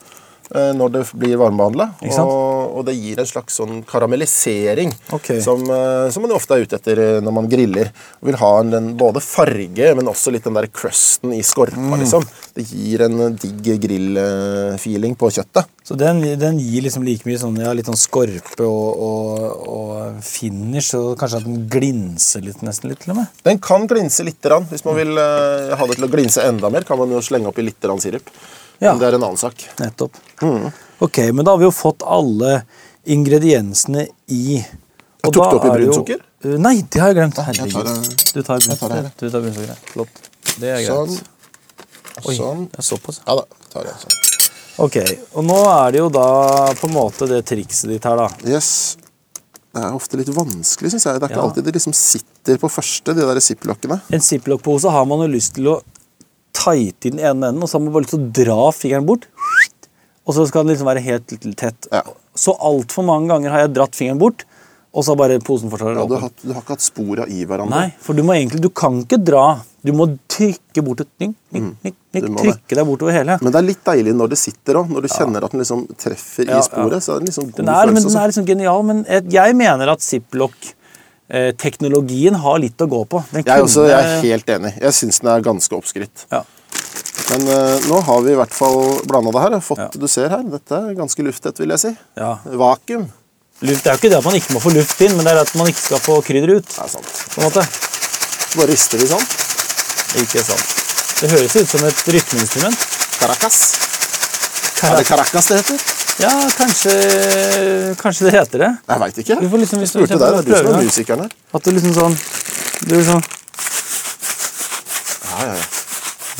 når 0.50 0.92
det 0.94 1.02
blir 1.14 1.36
varmebehandla. 1.40 1.86
Og, 2.20 2.78
og 2.80 2.86
det 2.88 2.96
gir 2.98 3.20
en 3.20 3.28
slags 3.28 3.58
sånn 3.60 3.82
karamellisering 3.88 4.92
okay. 5.14 5.40
som, 5.44 5.62
eh, 5.62 6.08
som 6.10 6.24
man 6.24 6.34
ofte 6.34 6.56
er 6.56 6.66
ute 6.66 6.78
etter 6.80 7.02
eh, 7.02 7.18
når 7.24 7.36
man 7.36 7.50
griller. 7.50 7.92
Og 8.20 8.30
vil 8.30 8.38
ha 8.40 8.50
en, 8.60 8.72
den, 8.74 8.88
både 9.00 9.22
farge, 9.24 9.92
men 9.96 10.10
også 10.10 10.32
litt 10.34 10.46
den 10.48 10.58
der 10.58 10.68
crusten 10.72 11.34
i 11.36 11.42
skorpa. 11.46 11.78
Mm. 11.78 11.98
liksom. 12.02 12.26
Det 12.56 12.66
gir 12.66 13.06
en 13.06 13.26
eh, 13.26 13.36
digg 13.44 13.70
grillfeeling 13.84 15.16
på 15.20 15.30
kjøttet. 15.38 15.70
Så 15.86 15.96
den, 15.98 16.22
den 16.38 16.58
gir 16.62 16.84
liksom 16.84 17.06
like 17.06 17.26
mye 17.26 17.40
sånn, 17.40 17.56
ja, 17.62 17.72
litt 17.74 17.88
sånn 17.88 17.98
skorpe 17.98 18.66
og, 18.66 19.00
og, 19.06 19.64
og 19.70 20.20
finish, 20.22 20.94
og 20.98 21.16
kanskje 21.18 21.40
at 21.40 21.48
den 21.48 21.64
glinser 21.70 22.44
litt 22.46 22.62
nesten 22.66 22.92
litt 22.92 23.02
til 23.04 23.14
og 23.14 23.22
med. 23.22 23.40
Den 23.46 23.62
kan 23.62 23.88
glinse 23.90 24.26
litt. 24.26 24.38
Grann. 24.40 24.64
Hvis 24.70 24.86
man 24.86 24.96
vil 24.96 25.18
eh, 25.20 25.74
ha 25.76 25.86
det 25.88 25.98
til 25.98 26.06
å 26.06 26.10
glinse 26.12 26.44
enda 26.46 26.70
mer, 26.72 26.86
kan 26.88 26.96
man 26.96 27.10
jo 27.12 27.20
slenge 27.24 27.50
oppi 27.50 27.64
litt 27.66 27.90
sirup. 28.00 28.30
Ja. 28.80 28.92
Men 28.94 28.98
det 29.02 29.08
er 29.10 29.14
en 29.18 29.24
annen 29.26 29.36
sak. 29.40 29.64
Nettopp. 29.78 30.16
Ok, 31.04 31.18
men 31.32 31.44
da 31.44 31.52
har 31.52 31.58
vi 31.60 31.66
jo 31.68 31.70
fått 31.74 32.02
alle 32.06 32.62
ingrediensene 33.10 34.06
i 34.32 34.60
og 35.24 35.32
Tok 35.34 35.34
da 35.36 35.48
opp 35.58 35.64
i 35.64 35.68
er 35.68 35.92
sukker? 35.92 36.16
jo- 36.18 36.26
Uh, 36.42 36.56
Nei, 36.56 36.80
det 36.88 36.96
har 37.02 37.10
jeg 37.12 37.16
glemt. 37.18 37.36
jeg 37.36 37.44
tar 37.44 37.68
Herregud. 37.68 38.24
Du 38.32 38.42
tar 38.42 39.40
brunt 39.42 39.56
sukker. 39.58 39.76
Flott. 39.92 40.08
Det 40.58 40.68
er 40.70 40.78
greit. 40.80 40.88
Sånn. 40.88 41.18
Oi, 42.24 42.34
sånn. 42.38 42.62
det 42.70 42.78
er 42.78 42.82
såpass. 42.82 43.20
Ja 43.26 43.34
da. 43.36 43.44
Tar 43.68 43.84
jeg 43.84 43.92
sånn. 44.00 44.16
Ok, 44.80 44.96
og 45.36 45.44
nå 45.44 45.58
er 45.68 45.92
det 45.92 45.98
jo 46.00 46.08
da 46.08 46.72
på 46.80 46.88
en 46.88 46.94
måte 46.94 47.28
det 47.28 47.42
trikset 47.44 47.90
ditt 47.92 48.04
her, 48.08 48.16
da. 48.16 48.30
Yes. 48.48 48.96
Det 49.74 49.82
er 49.84 49.92
ofte 49.92 50.16
litt 50.16 50.28
vanskelig, 50.32 50.90
syns 50.94 51.04
jeg. 51.04 51.20
Det 51.20 51.28
er 51.28 51.28
ikke 51.28 51.36
Ja. 51.36 51.42
alltid 51.50 51.64
det 51.64 51.74
liksom 51.74 51.92
sitter 51.92 52.56
på 52.56 52.70
første, 52.72 53.04
de 53.14 53.20
der 53.20 53.36
ziplockene. 53.44 54.00
En 54.10 54.20
ziplock-pose 54.20 54.90
har 54.90 55.04
man 55.04 55.18
jo 55.20 55.28
lyst 55.36 55.52
til 55.56 55.64
å 55.68 55.82
tighte 56.56 57.08
i 57.08 57.14
den 57.14 57.20
ene 57.22 57.50
enden, 57.50 57.62
og 57.62 57.70
så 57.70 57.78
har 57.78 57.84
man 57.84 57.94
bare 57.94 58.06
lyst 58.06 58.14
til 58.16 58.22
å 58.24 58.30
dra 58.40 58.70
fingeren 58.74 59.08
bort. 59.08 59.26
Og 60.28 60.36
så 60.36 60.46
skal 60.46 60.64
den 60.64 60.74
liksom 60.74 60.88
være 60.90 61.02
helt 61.04 61.32
tett. 61.58 61.90
Ja. 61.90 62.04
Så 62.38 62.54
altfor 62.54 63.06
mange 63.06 63.32
ganger 63.32 63.54
har 63.54 63.64
jeg 63.64 63.74
dratt 63.78 63.98
fingeren 63.98 64.20
bort, 64.20 64.44
og 64.90 65.04
så 65.06 65.12
har 65.12 65.20
bare 65.20 65.38
posen 65.42 65.70
fortsatt 65.70 65.94
Ja, 65.94 66.04
du, 66.06 66.16
har, 66.18 66.32
du 66.42 66.52
har 66.52 66.62
ikke 66.64 66.74
hatt 66.74 66.84
spora 66.84 67.26
i 67.30 67.44
hverandre. 67.46 67.70
Nei, 67.70 67.92
for 68.02 68.18
du 68.18 68.24
må 68.26 68.34
egentlig, 68.34 68.62
du 68.64 68.70
kan 68.74 68.98
ikke 69.04 69.20
dra. 69.22 69.44
Du 69.86 69.92
må 69.96 70.08
trykke 70.28 70.82
bort 70.84 71.04
et 71.04 71.10
nikk, 71.22 71.36
nikk, 71.54 71.68
nikk, 71.86 71.96
nikk, 72.16 72.26
trykke 72.42 72.76
deg 72.76 72.88
bortover 72.88 73.14
hele. 73.16 73.38
Men 73.40 73.54
det 73.54 73.60
er 73.62 73.66
litt 73.68 73.84
deilig 73.86 74.16
når 74.18 74.32
det 74.34 74.38
sitter 74.42 74.80
òg. 74.82 74.90
Når 74.92 75.06
du 75.06 75.12
kjenner 75.14 75.46
at 75.46 75.54
den 75.54 75.62
liksom 75.62 75.86
treffer 75.94 76.50
Ja, 76.50 76.58
i 76.58 76.66
sporet. 76.66 77.06
så 77.06 77.14
er 77.14 77.22
det 77.22 77.30
liksom 77.30 77.48
god 77.48 77.62
Den 77.62 77.70
er, 77.70 77.78
men 77.78 77.80
følelse. 77.80 78.02
den 78.02 78.10
altså. 78.10 78.20
er 78.24 78.34
liksom 78.34 78.48
genial, 78.50 78.84
men 78.90 79.04
jeg, 79.38 79.56
mener 79.62 79.94
at 79.94 80.04
ziplock-teknologien 81.30 82.34
har 82.34 82.58
litt 82.58 82.80
å 82.80 82.86
gå 82.90 83.04
på. 83.06 83.22
Den 83.32 83.44
Jeg 83.44 83.56
er, 83.58 83.62
også, 83.62 83.86
jeg 83.88 83.98
er 84.04 84.22
helt 84.24 84.48
enig. 84.50 84.72
Jeg 84.80 84.92
syns 84.96 85.20
den 85.20 85.30
er 85.30 85.40
ganske 85.40 85.72
oppskrytt. 85.76 86.26
ja. 86.30 86.42
Men 87.30 87.44
eh, 87.46 87.84
nå 87.86 88.00
har 88.02 88.22
vi 88.24 88.32
i 88.32 88.34
hvert 88.34 88.54
fall 88.54 89.02
blanda 89.06 89.30
det 89.30 89.40
her. 89.44 89.60
Fått, 89.62 89.78
Ja. 89.78 89.88
Du 89.94 90.08
ser 90.08 90.28
her, 90.32 90.42
dette 90.42 90.74
er 90.74 90.94
ganske 90.98 91.22
lufttett, 91.22 91.58
vil 91.60 91.68
jeg 91.70 91.78
si. 91.78 91.90
Ja. 92.16 92.38
Vakuum. 92.44 93.04
Luft, 93.60 93.84
det 93.84 93.90
er 93.90 93.94
jo 93.94 94.00
ikke 94.00 94.10
det 94.10 94.18
at 94.18 94.24
man 94.24 94.34
ikke 94.34 94.54
må 94.56 94.60
få 94.64 94.72
luft 94.74 95.00
inn, 95.04 95.14
men 95.14 95.24
det 95.28 95.34
er 95.36 95.40
at 95.44 95.54
man 95.54 95.68
ikke 95.70 95.82
skal 95.84 96.00
få 96.02 96.16
krydder 96.26 96.56
ut. 96.56 96.66
Det 96.66 96.80
er 96.82 96.88
sant. 96.90 97.06
på 97.34 97.40
en 97.40 97.46
måte. 97.46 97.62
Bare 98.56 98.66
rister 98.72 98.98
vi 98.98 99.06
sånn. 99.06 99.26
Ikke 100.24 100.42
sant. 100.42 100.74
Det 101.20 101.30
høres 101.30 101.54
ut 101.54 101.68
som 101.70 101.84
et 101.86 102.02
rytmeinstrument. 102.16 102.86
Caracas. 103.20 103.60
Er 104.82 104.96
det 104.96 105.06
Caracas 105.06 105.46
det 105.52 105.60
heter? 105.60 105.99
Ja, 106.20 106.32
kanskje, 106.56 106.92
kanskje 108.00 108.26
det 108.28 108.32
heter 108.36 108.58
det. 108.64 108.70
Jeg 108.88 109.00
veit 109.00 109.18
ikke. 109.22 109.36
Du 109.40 109.48
får 109.48 109.58
liksom- 109.64 109.84
spurte 109.86 110.00
hvis 110.00 110.10
vi 110.10 110.18
deg. 110.18 110.20
Det 110.20 110.38
er 110.38 110.42
du 110.42 110.56
som 110.56 110.74
er 110.74 110.84
musikeren 110.84 111.20
her. 111.24 111.30
At 111.54 111.62
du 111.64 111.70
liksom 111.72 111.94
sånn 111.96 112.16
Du 112.86 112.94
er 112.98 113.04
sånn 113.04 113.22
Ja, 115.30 115.46
ja, 115.46 115.54
ja. 115.54 115.66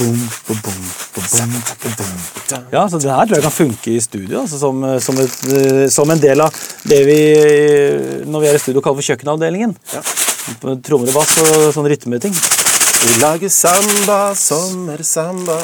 Boom, 0.01 0.17
boom, 0.47 0.61
boom, 0.65 0.85
boom, 1.15 1.27
boom, 1.29 1.51
boom, 1.83 1.95
boom. 1.99 2.63
Ja, 2.73 2.87
så 2.89 2.99
det 2.99 3.11
her 3.11 3.27
tror 3.27 3.37
jeg 3.37 3.43
kan 3.45 3.53
funke 3.53 3.93
i 3.93 4.01
studio. 4.01 4.41
Altså 4.41 4.59
som, 4.59 4.81
som, 5.01 5.19
et, 5.21 5.37
eh, 5.53 5.89
som 5.93 6.11
en 6.11 6.19
del 6.23 6.41
av 6.41 6.55
det 6.89 7.05
vi 7.05 7.19
eh, 7.37 8.25
når 8.25 8.41
vi 8.41 8.49
er 8.49 8.55
i 8.57 8.63
studio 8.63 8.81
kaller 8.81 9.03
for 9.03 9.11
kjøkkenavdelingen. 9.13 9.77
Ja. 9.93 10.01
Trommer 10.81 11.09
og 11.13 11.15
bass 11.21 11.37
og 11.45 11.69
sånn 11.77 11.89
rytmeting. 11.93 12.33
Vi 13.00 13.21
lager 13.21 13.49
samba, 13.49 14.35
sommersamba 14.37 15.54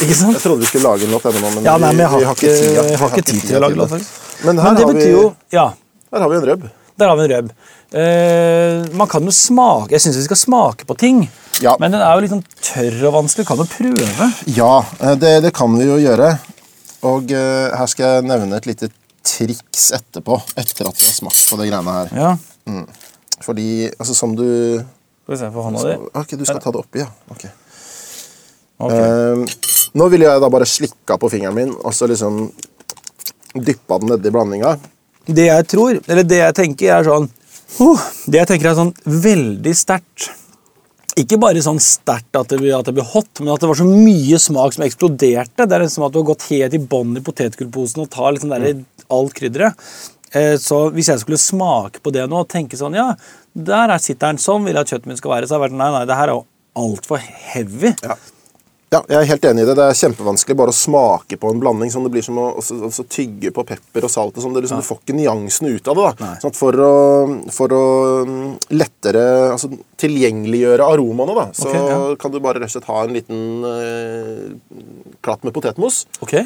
Ikke 0.00 0.14
sant? 0.16 0.32
Jeg 0.32 0.40
trodde 0.40 0.62
vi 0.62 0.68
skulle 0.70 0.88
lage 0.88 1.04
en 1.04 1.10
låt 1.12 1.26
ennå, 1.28 1.50
men 1.52 1.66
Ja, 1.66 1.74
nei, 1.76 1.90
men 1.92 2.00
jeg 2.00 2.08
har, 2.08 2.16
vi, 2.16 2.22
vi 2.22 2.28
har 2.28 2.38
ikke 2.38 2.52
jeg 2.52 3.00
har 3.00 3.10
ikke 3.12 3.24
tid 3.28 3.42
til 3.44 3.58
å 3.58 3.60
lage 3.66 3.76
låt, 3.76 3.92
Men 4.46 4.62
her, 4.62 4.72
Men 4.72 4.80
har 4.80 4.94
vi, 4.96 5.08
jo 5.10 5.26
Ja, 5.52 5.66
her 6.14 6.24
har 6.24 6.32
vi 6.32 6.38
en 6.38 6.46
røbb. 6.48 6.64
der 6.96 7.10
har 7.10 7.18
vi 7.18 7.26
en 7.26 7.30
røbb. 7.34 7.50
Uh, 7.92 8.88
man 8.96 9.08
kan 9.12 9.28
jo 9.28 9.34
smake 9.36 9.92
Jeg 9.92 10.00
syns 10.00 10.16
vi 10.16 10.24
skal 10.24 10.40
smake 10.40 10.88
på 10.88 10.96
ting. 10.96 11.20
Ja. 11.60 11.74
Men 11.80 11.92
den 11.92 12.00
er 12.00 12.14
jo 12.16 12.24
litt 12.24 12.32
sånn 12.32 12.46
tørr 12.64 12.96
og 13.10 13.18
vanskelig. 13.18 13.46
Kan 13.50 13.60
jo 13.60 13.68
prøve. 13.68 14.30
Ja, 14.56 14.72
eh, 15.02 15.12
det, 15.20 15.34
det 15.44 15.52
kan 15.56 15.76
vi 15.76 15.90
jo 15.90 15.98
gjøre. 16.00 16.30
Og 17.04 17.36
uh, 17.36 17.68
her 17.76 17.92
skal 17.92 18.16
jeg 18.16 18.26
nevne 18.30 18.56
et 18.56 18.70
lite 18.70 18.88
triks 19.28 19.90
etterpå. 19.92 20.40
Etter 20.56 20.88
at 20.88 20.96
vi 20.96 21.10
har 21.10 21.16
smakt 21.20 21.44
på 21.50 21.60
det 21.60 21.68
greiene 21.68 21.98
her. 21.98 22.16
Ja. 22.16 22.32
Fordi, 23.44 23.68
altså 23.98 24.16
som 24.16 24.32
du 24.38 24.48
Skal 25.32 25.46
vi 25.46 25.50
se 25.50 25.54
på 25.54 25.62
hånda 25.62 25.82
di. 25.88 25.96
Ok, 26.12 26.32
du 26.36 26.44
skal 26.44 26.60
ta 26.60 26.70
det 26.70 26.78
oppi, 26.78 26.98
ja. 27.00 27.06
Ok. 27.32 27.44
okay. 28.84 28.98
Uh, 29.00 29.44
nå 29.96 30.08
ville 30.12 30.26
jeg 30.28 30.42
da 30.44 30.50
bare 30.52 30.66
slikka 30.68 31.16
på 31.20 31.30
fingeren 31.32 31.56
min 31.56 31.70
og 31.72 31.94
så 31.96 32.08
liksom 32.10 32.50
dyppa 33.56 33.96
den 34.02 34.12
nedi 34.12 34.32
blandinga. 34.34 34.74
Det 35.24 35.46
jeg 35.46 35.66
tror, 35.72 36.02
eller 36.02 36.28
det 36.28 36.42
jeg 36.42 36.56
tenker, 36.58 36.98
er 36.98 37.08
sånn 37.08 37.30
uh, 37.80 38.04
Det 38.26 38.42
jeg 38.42 38.50
tenker 38.50 38.72
er 38.72 38.76
sånn 38.76 38.92
veldig 39.24 39.74
sterkt. 39.78 40.28
Ikke 41.16 41.40
bare 41.40 41.64
sånn 41.64 41.80
sterkt 41.80 42.36
at, 42.36 42.52
at 42.52 42.52
det 42.52 42.92
blir 42.98 43.08
hot, 43.14 43.32
men 43.40 43.54
at 43.54 43.64
det 43.64 43.72
var 43.72 43.80
så 43.80 43.88
mye 43.88 44.40
smak 44.40 44.76
som 44.76 44.84
eksploderte. 44.84 45.64
Det 45.64 45.78
er 45.78 45.86
liksom 45.86 46.04
at 46.04 46.12
du 46.12 46.20
har 46.20 46.28
gått 46.34 46.50
helt 46.50 46.76
i 46.76 46.84
bånn 46.92 47.16
i 47.16 47.24
potetgullposen 47.24 48.04
og 48.04 48.12
tar 48.12 48.36
liksom 48.36 48.52
der, 48.52 48.84
alt 49.08 49.32
krydderet. 49.40 49.88
Eh, 50.32 50.56
Så 50.56 50.86
hvis 50.94 51.10
jeg 51.12 51.22
skulle 51.22 51.40
smake 51.40 52.02
på 52.02 52.12
det 52.14 52.24
nå 52.30 52.44
og 52.44 52.50
tenke 52.52 52.78
sånn 52.80 52.96
Ja, 52.96 53.12
der 53.52 53.92
er 53.92 54.02
sitter 54.02 54.32
den. 54.32 54.40
Sånn 54.40 54.64
vil 54.64 54.76
jeg 54.76 54.86
at 54.86 54.92
kjøttet 54.94 55.10
mitt 55.10 55.20
skal 55.20 55.36
være. 55.36 55.48
Så 55.48 55.56
har 55.56 55.60
jeg 55.60 55.68
vært 55.68 55.76
sånn, 55.76 55.82
nei, 55.84 55.90
nei, 55.98 56.06
det 56.08 56.16
her 56.16 56.30
er 56.32 56.38
jo 56.38 56.46
altfor 56.78 57.20
heavy. 57.20 57.90
Ja. 58.00 58.14
ja, 58.94 59.00
jeg 59.10 59.18
er 59.18 59.26
helt 59.28 59.44
enig 59.50 59.64
i 59.64 59.66
det. 59.68 59.74
Det 59.76 59.88
er 59.90 59.98
kjempevanskelig 59.98 60.56
bare 60.56 60.72
å 60.72 60.76
smake 60.76 61.36
på 61.40 61.50
en 61.52 61.60
blanding. 61.60 61.92
Sånn 61.92 62.06
det 62.06 62.14
blir 62.14 62.24
som 62.24 62.40
å 62.40 62.46
også, 62.62 62.78
også 62.88 63.04
tygge 63.12 63.52
på 63.52 63.66
pepper 63.68 64.08
og 64.08 64.14
salt. 64.14 64.38
og 64.38 64.46
sånn. 64.46 64.56
Det 64.56 64.64
liksom, 64.64 64.80
Du 64.80 64.88
får 64.88 65.02
ikke 65.02 65.18
nyansene 65.18 65.74
ut 65.76 65.92
av 65.92 66.00
det. 66.00 66.08
da. 66.22 66.30
Sånn 66.46 66.56
for 66.56 66.80
å, 66.86 66.94
for 67.52 67.76
å 67.76 67.84
mm, 68.30 68.48
lettere 68.72 69.26
altså, 69.50 69.68
tilgjengeliggjøre 70.00 70.88
aromaene, 70.94 71.36
da, 71.36 71.46
så 71.52 71.68
okay, 71.68 71.84
ja. 71.92 72.00
kan 72.24 72.32
du 72.32 72.40
bare 72.40 72.62
rett 72.64 72.72
og 72.72 72.76
slett 72.78 72.88
ha 72.88 73.04
en 73.04 73.14
liten 73.20 73.68
eh, 73.68 75.14
klatt 75.20 75.44
med 75.44 75.52
potetmos. 75.52 76.06
Ok? 76.24 76.38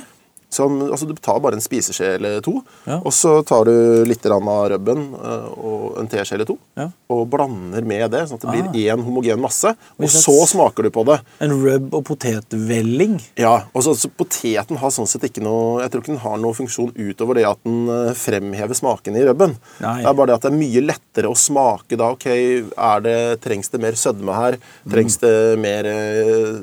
Som, 0.57 0.79
altså, 0.89 1.07
du 1.11 1.15
tar 1.21 1.41
bare 1.45 1.59
en 1.59 1.65
spiseskje 1.65 2.15
eller 2.17 2.41
to, 2.45 2.55
Ja. 2.87 2.97
og 3.03 3.13
så 3.13 3.37
tar 3.47 3.67
du 3.69 4.05
litt 4.09 4.25
av 4.27 4.41
røbben 4.73 5.03
eh, 5.19 5.49
og 5.61 5.99
en 6.01 6.09
teskje 6.09 6.39
eller 6.39 6.49
to, 6.49 6.57
Ja. 6.79 6.89
og 7.13 7.27
blander 7.31 7.85
med 7.85 8.11
det, 8.15 8.23
sånn 8.31 8.41
at 8.41 8.47
det 8.47 8.49
Ah. 8.65 8.71
blir 8.73 8.89
én 8.95 9.03
homogen 9.05 9.41
masse. 9.43 9.75
Og 10.01 10.09
så 10.09 10.35
smaker 10.49 10.83
du 10.87 10.91
på 10.91 11.05
det. 11.05 11.21
En 11.45 11.53
rub 11.63 11.93
og 11.95 12.05
potetvelling. 12.09 13.21
Ja, 13.37 13.65
og 13.75 13.83
så, 13.85 13.95
så 13.95 14.09
Poteten 14.17 14.79
har 14.81 14.91
sånn 14.95 15.07
sett 15.07 15.23
ikke 15.29 15.43
noe 15.45 15.83
Jeg 15.83 15.91
tror 15.93 16.01
ikke 16.03 16.15
den 16.15 16.23
har 16.25 16.39
noen 16.41 16.55
funksjon 16.57 16.93
utover 16.97 17.35
det 17.35 17.45
at 17.45 17.59
den 17.67 17.89
eh, 17.93 18.13
fremhever 18.17 18.75
smakene 18.79 19.21
i 19.21 19.27
rubben. 19.29 19.57
Nei. 19.83 20.01
Det 20.03 20.09
er 20.09 20.15
bare 20.15 20.27
det 20.33 20.35
at 20.39 20.47
det 20.47 20.53
er 20.53 20.59
mye 20.63 20.83
lettere 20.87 21.29
å 21.31 21.37
smake 21.37 21.97
da. 21.99 22.11
ok, 22.15 22.27
er 22.31 23.01
det, 23.05 23.41
Trengs 23.43 23.69
det 23.69 23.81
mer 23.81 23.93
sødme 23.93 24.33
her? 24.35 24.57
Trengs 24.89 25.19
det 25.21 25.59
mer 25.59 25.85
eh, 25.85 26.61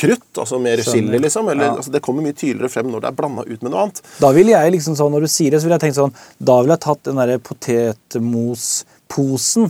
krutt? 0.00 0.30
Altså 0.40 0.58
mer 0.60 0.76
chili, 0.82 1.18
liksom? 1.20 1.48
Eller, 1.50 1.64
Ja. 1.64 1.76
altså, 1.76 1.90
det 1.92 2.00
kommer 2.02 2.22
mye 2.22 2.32
tydeligere 2.32 2.70
frem 2.70 2.86
når 2.90 3.00
det 3.00 3.08
er 3.08 3.12
blanda 3.12 3.29
ut 3.38 3.62
med 3.62 3.70
noe 3.70 3.80
annet. 3.86 3.98
Da 4.20 4.28
ville 4.36 4.52
jeg 4.54 4.72
liksom 4.76 4.94
sånn, 4.98 5.12
når 5.14 5.20
du 5.26 5.30
sier 5.30 5.50
det, 5.50 5.58
så 5.60 5.64
ville 5.68 5.78
jeg 5.78 5.84
tenkt 5.88 6.00
sånn 6.00 6.14
Da 6.42 6.54
ville 6.62 6.74
jeg 6.76 6.84
tatt 6.86 7.02
den 7.06 7.16
derre 7.20 7.38
potetmosposen. 7.38 9.64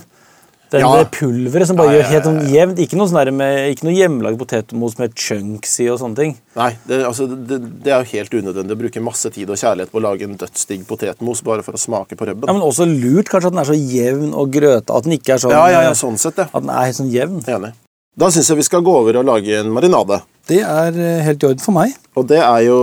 Den 0.71 0.81
Ja. 0.81 1.03
det 1.03 1.11
pulveret 1.11 1.67
som 1.67 1.77
bare 1.77 1.91
Ja, 1.91 1.93
ja, 1.93 1.99
gjør 1.99 2.11
helt 2.11 2.25
ja, 2.25 2.31
sånn 2.31 2.49
jevnt. 2.55 2.79
Ikke 2.79 2.97
noe, 2.97 3.09
sånn 3.11 3.35
med, 3.35 3.71
ikke 3.75 3.85
noe 3.89 3.97
hjemmelagd 3.97 4.39
potetmos 4.39 4.99
med 5.01 5.11
chunks 5.19 5.81
i 5.81 5.89
og 5.91 5.99
sånne 5.99 6.17
ting. 6.17 6.37
Nei, 6.55 6.77
det, 6.87 7.05
altså, 7.05 7.27
det, 7.27 7.59
det 7.83 7.91
er 7.91 7.99
jo 8.05 8.11
helt 8.13 8.31
unødvendig 8.31 8.73
å 8.77 8.79
bruke 8.79 9.01
masse 9.03 9.31
tid 9.35 9.51
og 9.51 9.59
kjærlighet 9.59 9.91
på 9.91 9.99
å 9.99 10.05
lage 10.07 10.23
en 10.23 10.39
dødsdigg 10.39 10.87
potetmos 10.87 11.43
bare 11.43 11.63
for 11.67 11.75
å 11.75 11.79
smake 11.81 12.15
på 12.15 12.23
røbben. 12.29 12.47
Ja, 12.47 12.53
Men 12.55 12.63
også 12.63 12.87
lurt 12.87 13.27
kanskje 13.33 13.51
at 13.51 13.55
den 13.57 13.63
er 13.65 13.71
så 13.73 13.75
jevn 13.75 14.31
og 14.31 14.47
grøta. 14.55 14.95
At 14.95 15.03
den 15.09 15.19
ikke 15.19 15.35
er 15.35 15.43
sånn 15.43 15.51
ja, 15.51 15.67
ja, 15.75 15.83
ja, 15.89 15.93
sånn 15.99 16.15
sett, 16.23 16.39
ja. 16.39 16.47
At 16.55 16.63
den 16.63 16.71
er 16.71 16.87
helt 16.87 17.03
sånn 17.03 17.11
jevn. 17.11 17.43
Enig. 17.51 17.75
Da 18.21 18.27
syns 18.31 18.47
jeg 18.51 18.59
vi 18.61 18.67
skal 18.67 18.83
gå 18.87 18.93
over 18.95 19.15
og 19.19 19.27
lage 19.27 19.55
en 19.59 19.71
marinade. 19.75 20.19
Det 20.47 20.63
er 20.63 20.95
eh, 20.99 21.23
helt 21.27 21.43
i 21.43 21.47
orden 21.51 21.63
for 21.63 21.75
meg. 21.75 21.95
Og 22.15 22.27
det 22.31 22.39
er 22.43 22.63
jo 22.67 22.79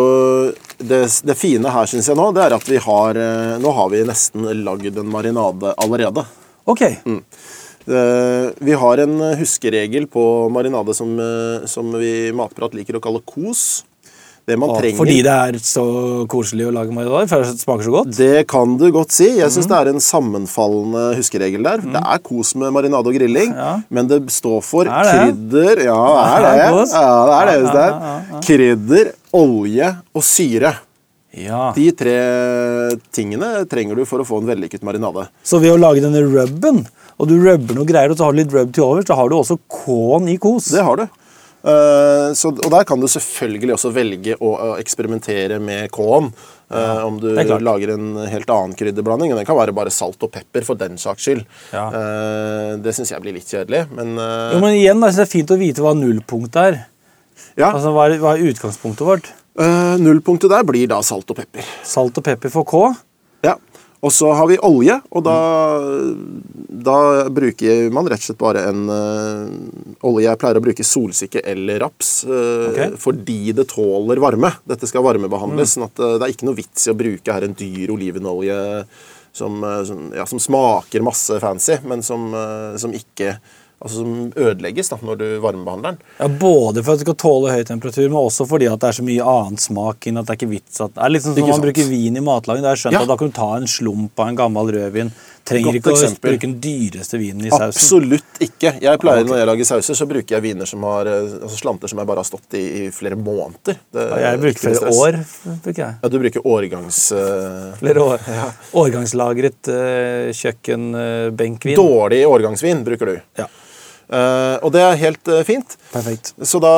Det, 0.77 0.99
det 1.25 1.35
fine 1.39 1.71
her, 1.73 1.85
syns 1.89 2.07
jeg 2.11 2.17
nå, 2.19 2.27
det 2.37 2.43
er 2.45 2.53
at 2.57 2.67
vi 2.69 2.77
har 2.77 3.17
eh, 3.17 3.57
Nå 3.63 3.71
har 3.73 3.89
vi 3.89 4.03
nesten 4.05 4.45
lagd 4.63 4.97
en 5.01 5.09
marinade 5.09 5.73
allerede. 5.81 6.25
Ok. 6.69 6.83
Mm. 7.07 7.21
Eh, 7.87 8.51
Vi 8.67 8.73
har 8.77 8.97
en 9.05 9.17
huskeregel 9.39 10.05
på 10.11 10.23
marinade 10.53 10.93
som, 10.93 11.17
eh, 11.19 11.65
som 11.65 11.91
vi 11.97 12.27
i 12.29 12.33
Matprat 12.35 12.73
liker 12.77 12.99
å 12.99 13.03
kalle 13.03 13.23
kos. 13.25 13.83
Det 14.47 14.55
man 14.55 14.69
Og 14.71 14.77
trenger 14.79 14.95
Fordi 15.01 15.15
det 15.25 15.31
er 15.35 15.55
så 15.59 15.81
koselig 16.31 16.69
å 16.69 16.71
lage 16.71 16.93
marinade? 16.95 17.27
For 17.27 17.43
det 17.43 17.59
smaker 17.59 17.83
så 17.83 17.91
godt? 17.97 18.13
Det 18.15 18.45
kan 18.47 18.77
du 18.79 18.85
godt 18.95 19.11
si. 19.11 19.25
Jeg 19.41 19.49
Mm. 19.51 19.67
det 19.67 19.75
er 19.77 19.89
en 19.89 19.99
sammenfallende 19.99 21.01
huskeregel 21.17 21.63
der. 21.63 21.77
Det 21.83 21.99
er 21.99 22.19
kos 22.23 22.53
med 22.55 22.71
marinade 22.71 23.07
og 23.07 23.13
grilling, 23.17 23.51
Ja. 23.53 23.81
men 23.91 24.07
det 24.07 24.21
står 24.31 24.63
for 24.63 24.85
Er 24.87 25.03
det? 25.03 25.11
krydder 25.35 25.83
Ja, 25.83 25.99
det 26.39 26.47
er 26.47 26.71
det. 26.71 26.87
Ja, 26.93 27.25
det 27.27 27.35
er 27.35 27.45
det. 27.45 27.55
Ja, 27.55 27.59
Øystein. 27.59 27.91
ja, 27.91 27.99
ja, 27.99 28.21
ja. 28.31 28.39
Krydder, 28.39 29.11
olje 29.35 29.89
og 30.13 30.25
syre. 30.25 30.73
Ja. 31.37 31.69
De 31.75 31.91
tre 31.93 32.15
tingene 33.13 33.65
trenger 33.69 33.99
du 33.99 34.05
for 34.09 34.23
å 34.23 34.27
få 34.27 34.39
en 34.41 34.49
vellykket 34.49 34.85
marinade. 34.87 35.27
Så 35.45 35.59
ved 35.61 35.75
å 35.75 35.79
lage 35.79 36.01
denne 36.01 36.23
rubben, 36.23 36.85
og 37.17 37.29
du 37.29 37.37
rubber 37.41 37.77
noe 37.77 37.87
greier, 37.89 38.13
og 38.13 38.17
så 38.19 38.27
har 38.27 38.33
du 38.35 38.41
litt 38.41 38.53
rub 38.53 38.73
til 38.73 38.87
overs, 38.87 39.07
så 39.09 39.17
har 39.19 39.29
du 39.29 39.37
også 39.37 39.59
K-en 39.69 40.29
i 40.31 40.37
kos. 40.41 40.71
Det 40.73 40.85
har 40.87 41.01
du. 41.03 41.07
Uh, 41.67 42.31
så, 42.37 42.51
og 42.53 42.69
der 42.71 42.85
kan 42.87 43.01
du 43.01 43.09
selvfølgelig 43.11 43.73
også 43.75 43.89
velge 43.91 44.37
å 44.39 44.53
å 44.55 44.67
eksperimentere 44.79 45.57
med 45.59 45.91
K-en. 45.91 46.29
ja, 46.71 47.03
om 47.03 47.17
du 47.19 47.31
er 47.33 47.49
lager 47.63 47.93
en 47.95 48.11
helt 48.29 48.49
annen 48.53 48.75
krydderblanding. 48.77 49.33
Den 49.35 49.47
kan 49.47 49.57
være 49.57 49.75
bare 49.75 49.91
salt 49.91 50.21
og 50.23 50.31
pepper 50.31 50.65
for 50.67 50.79
den 50.79 50.99
saks 51.01 51.27
skyld. 51.27 51.43
Ja. 51.73 51.87
Uh, 51.91 52.71
det 52.83 52.95
syns 52.95 53.11
jeg 53.11 53.23
blir 53.23 53.35
litt 53.35 53.49
kjedelig, 53.49 53.87
men, 53.91 54.15
eh, 54.21 54.53
Jo, 54.53 54.61
men 54.63 54.77
igjen, 54.77 55.01
altså, 55.01 55.23
det 55.23 55.27
er 55.27 55.33
fint 55.33 55.53
å 55.53 55.59
vite 55.59 55.83
hva 55.83 55.95
nullpunktet 55.97 56.61
er. 56.63 56.79
Ja. 57.57 57.71
Altså, 57.71 57.91
hva 57.95 58.07
er, 58.07 58.17
hva 58.21 58.35
er 58.35 58.49
utgangspunktet 58.51 59.07
vårt? 59.07 59.29
Uh, 59.57 59.97
nullpunktet 59.97 60.51
der 60.53 60.65
blir 60.67 60.89
da 60.89 60.99
salt 61.05 61.31
og 61.33 61.39
pepper. 61.39 61.65
Salt 61.85 62.19
og 62.19 62.25
pepper 62.25 62.51
for 62.53 62.67
K. 62.67 62.81
Ja. 63.47 63.55
Og 64.05 64.13
så 64.13 64.29
har 64.37 64.45
vi 64.45 64.59
olje, 64.61 64.93
og 65.09 65.23
da, 65.25 65.37
da 66.69 66.97
bruker 67.33 67.87
man 67.93 68.05
rett 68.05 68.21
og 68.21 68.27
slett 68.27 68.39
bare 68.43 68.67
en 68.69 68.83
uh, 68.85 70.05
olje. 70.05 70.27
Jeg 70.27 70.39
pleier 70.43 70.59
å 70.59 70.63
bruke 70.67 70.85
solsikke 70.85 71.41
eller 71.41 71.81
raps 71.81 72.11
uh, 72.29 72.69
okay. 72.69 72.93
fordi 73.01 73.55
det 73.57 73.65
tåler 73.73 74.21
varme. 74.21 74.53
Dette 74.69 74.89
skal 74.89 75.05
varmebehandles, 75.07 75.73
sånn 75.73 75.87
at 75.89 75.97
det 75.97 76.21
er 76.21 76.35
ikke 76.35 76.51
noe 76.51 76.59
vits 76.61 76.85
i 76.85 76.93
å 76.93 76.99
bruke 76.99 77.33
her 77.33 77.47
en 77.47 77.57
dyr 77.57 77.95
olivenolje 77.95 78.59
som, 79.37 79.65
som, 79.85 80.05
ja, 80.17 80.25
som 80.29 80.41
smaker 80.41 81.03
masse 81.05 81.41
fancy, 81.41 81.81
men 81.85 82.05
som, 82.05 82.29
som 82.81 82.93
ikke 82.93 83.35
Altså 83.77 83.99
som 84.01 84.31
ødelegges 84.33 84.89
da, 84.89 84.97
når 85.05 85.17
du 85.19 85.25
varmebehandler 85.43 85.91
den. 85.93 85.97
Ja, 86.17 86.27
Både 86.41 86.81
for 86.83 86.95
at 86.95 86.97
det 86.97 87.05
skal 87.05 87.15
tåle 87.21 87.51
høy 87.53 87.63
temperatur, 87.63 88.07
men 88.09 88.17
også 88.17 88.47
fordi 88.49 88.65
at 88.71 88.79
det 88.81 88.87
er 88.89 88.95
så 88.97 89.03
mye 89.05 89.21
annen 89.21 89.57
smak 89.61 90.07
inn 90.09 90.17
at 90.17 90.25
det 90.25 90.33
er 90.33 90.39
ikke 90.39 90.49
vits 90.49 90.81
at 90.81 90.95
Det 90.95 91.03
er 91.05 91.19
sånn 91.21 91.21
som 91.21 91.35
når 91.37 91.45
man 91.45 91.53
sant. 91.59 91.65
bruker 91.67 91.85
vin 91.91 92.17
i 92.17 92.23
matlaging. 92.25 92.63
Da 92.65 92.71
har 92.71 92.75
jeg 92.75 92.81
skjønt 92.87 92.97
Ja. 92.97 93.01
at 93.05 93.11
da 93.11 93.17
kan 93.21 93.29
du 93.29 93.33
ta 93.37 93.49
en 93.59 93.67
slump 93.69 94.19
av 94.19 94.27
en 94.31 94.35
gammel 94.39 94.71
rødvin. 94.73 95.11
Trenger 95.47 95.77
Godt 95.77 95.77
ikke 95.77 95.93
å 95.93 96.21
bruke 96.25 96.41
den 96.43 96.55
dyreste 96.59 97.19
vinen 97.21 97.45
i 97.45 97.49
sausen. 97.53 97.69
Absolutt 97.69 98.41
ikke. 98.43 98.73
Jeg 98.81 98.99
pleier 98.99 99.21
Ah, 99.21 99.21
ok. 99.21 99.29
Når 99.29 99.37
jeg 99.37 99.47
lager 99.47 99.63
sauser, 99.69 99.93
så 99.95 100.07
bruker 100.09 100.35
jeg 100.35 100.41
viner 100.43 100.65
som 100.67 100.81
har, 100.83 101.05
eh, 101.07 101.37
altså 101.45 101.55
slanter 101.61 101.87
som 101.87 101.99
jeg 102.01 102.07
bare 102.09 102.17
har 102.17 102.27
stått 102.27 102.57
i 102.57 102.63
i 102.87 102.89
flere 102.91 103.15
måneder. 103.15 103.77
Det, 103.93 104.09
Ja, 104.09 104.31
Jeg 104.33 104.39
bruker 104.41 104.59
flere 104.59 104.89
år. 104.91 105.21
bruker 105.63 105.83
jeg. 105.85 105.95
Ja, 106.03 106.09
Du 106.09 106.17
bruker 106.19 106.41
årgangs... 106.43 107.11
Uh, 107.13 107.77
Flere 107.77 108.01
år. 108.01 108.19
Ja. 108.27 108.49
Årgangslagret 108.73 109.69
uh, 109.69 110.33
kjøkkenbenkvin. 110.33 111.75
dårlig 111.77 112.25
årgangsvin 112.27 112.83
bruker 112.83 113.05
du. 113.05 113.21
Ja, 113.37 113.45
Eh, 114.07 114.55
og 114.63 114.71
det 114.71 114.79
er 114.83 114.99
helt 115.01 115.29
uh, 115.31 115.41
fint. 115.47 115.75
perfekt. 115.91 116.31
Så 116.39 116.61
da, 116.63 116.71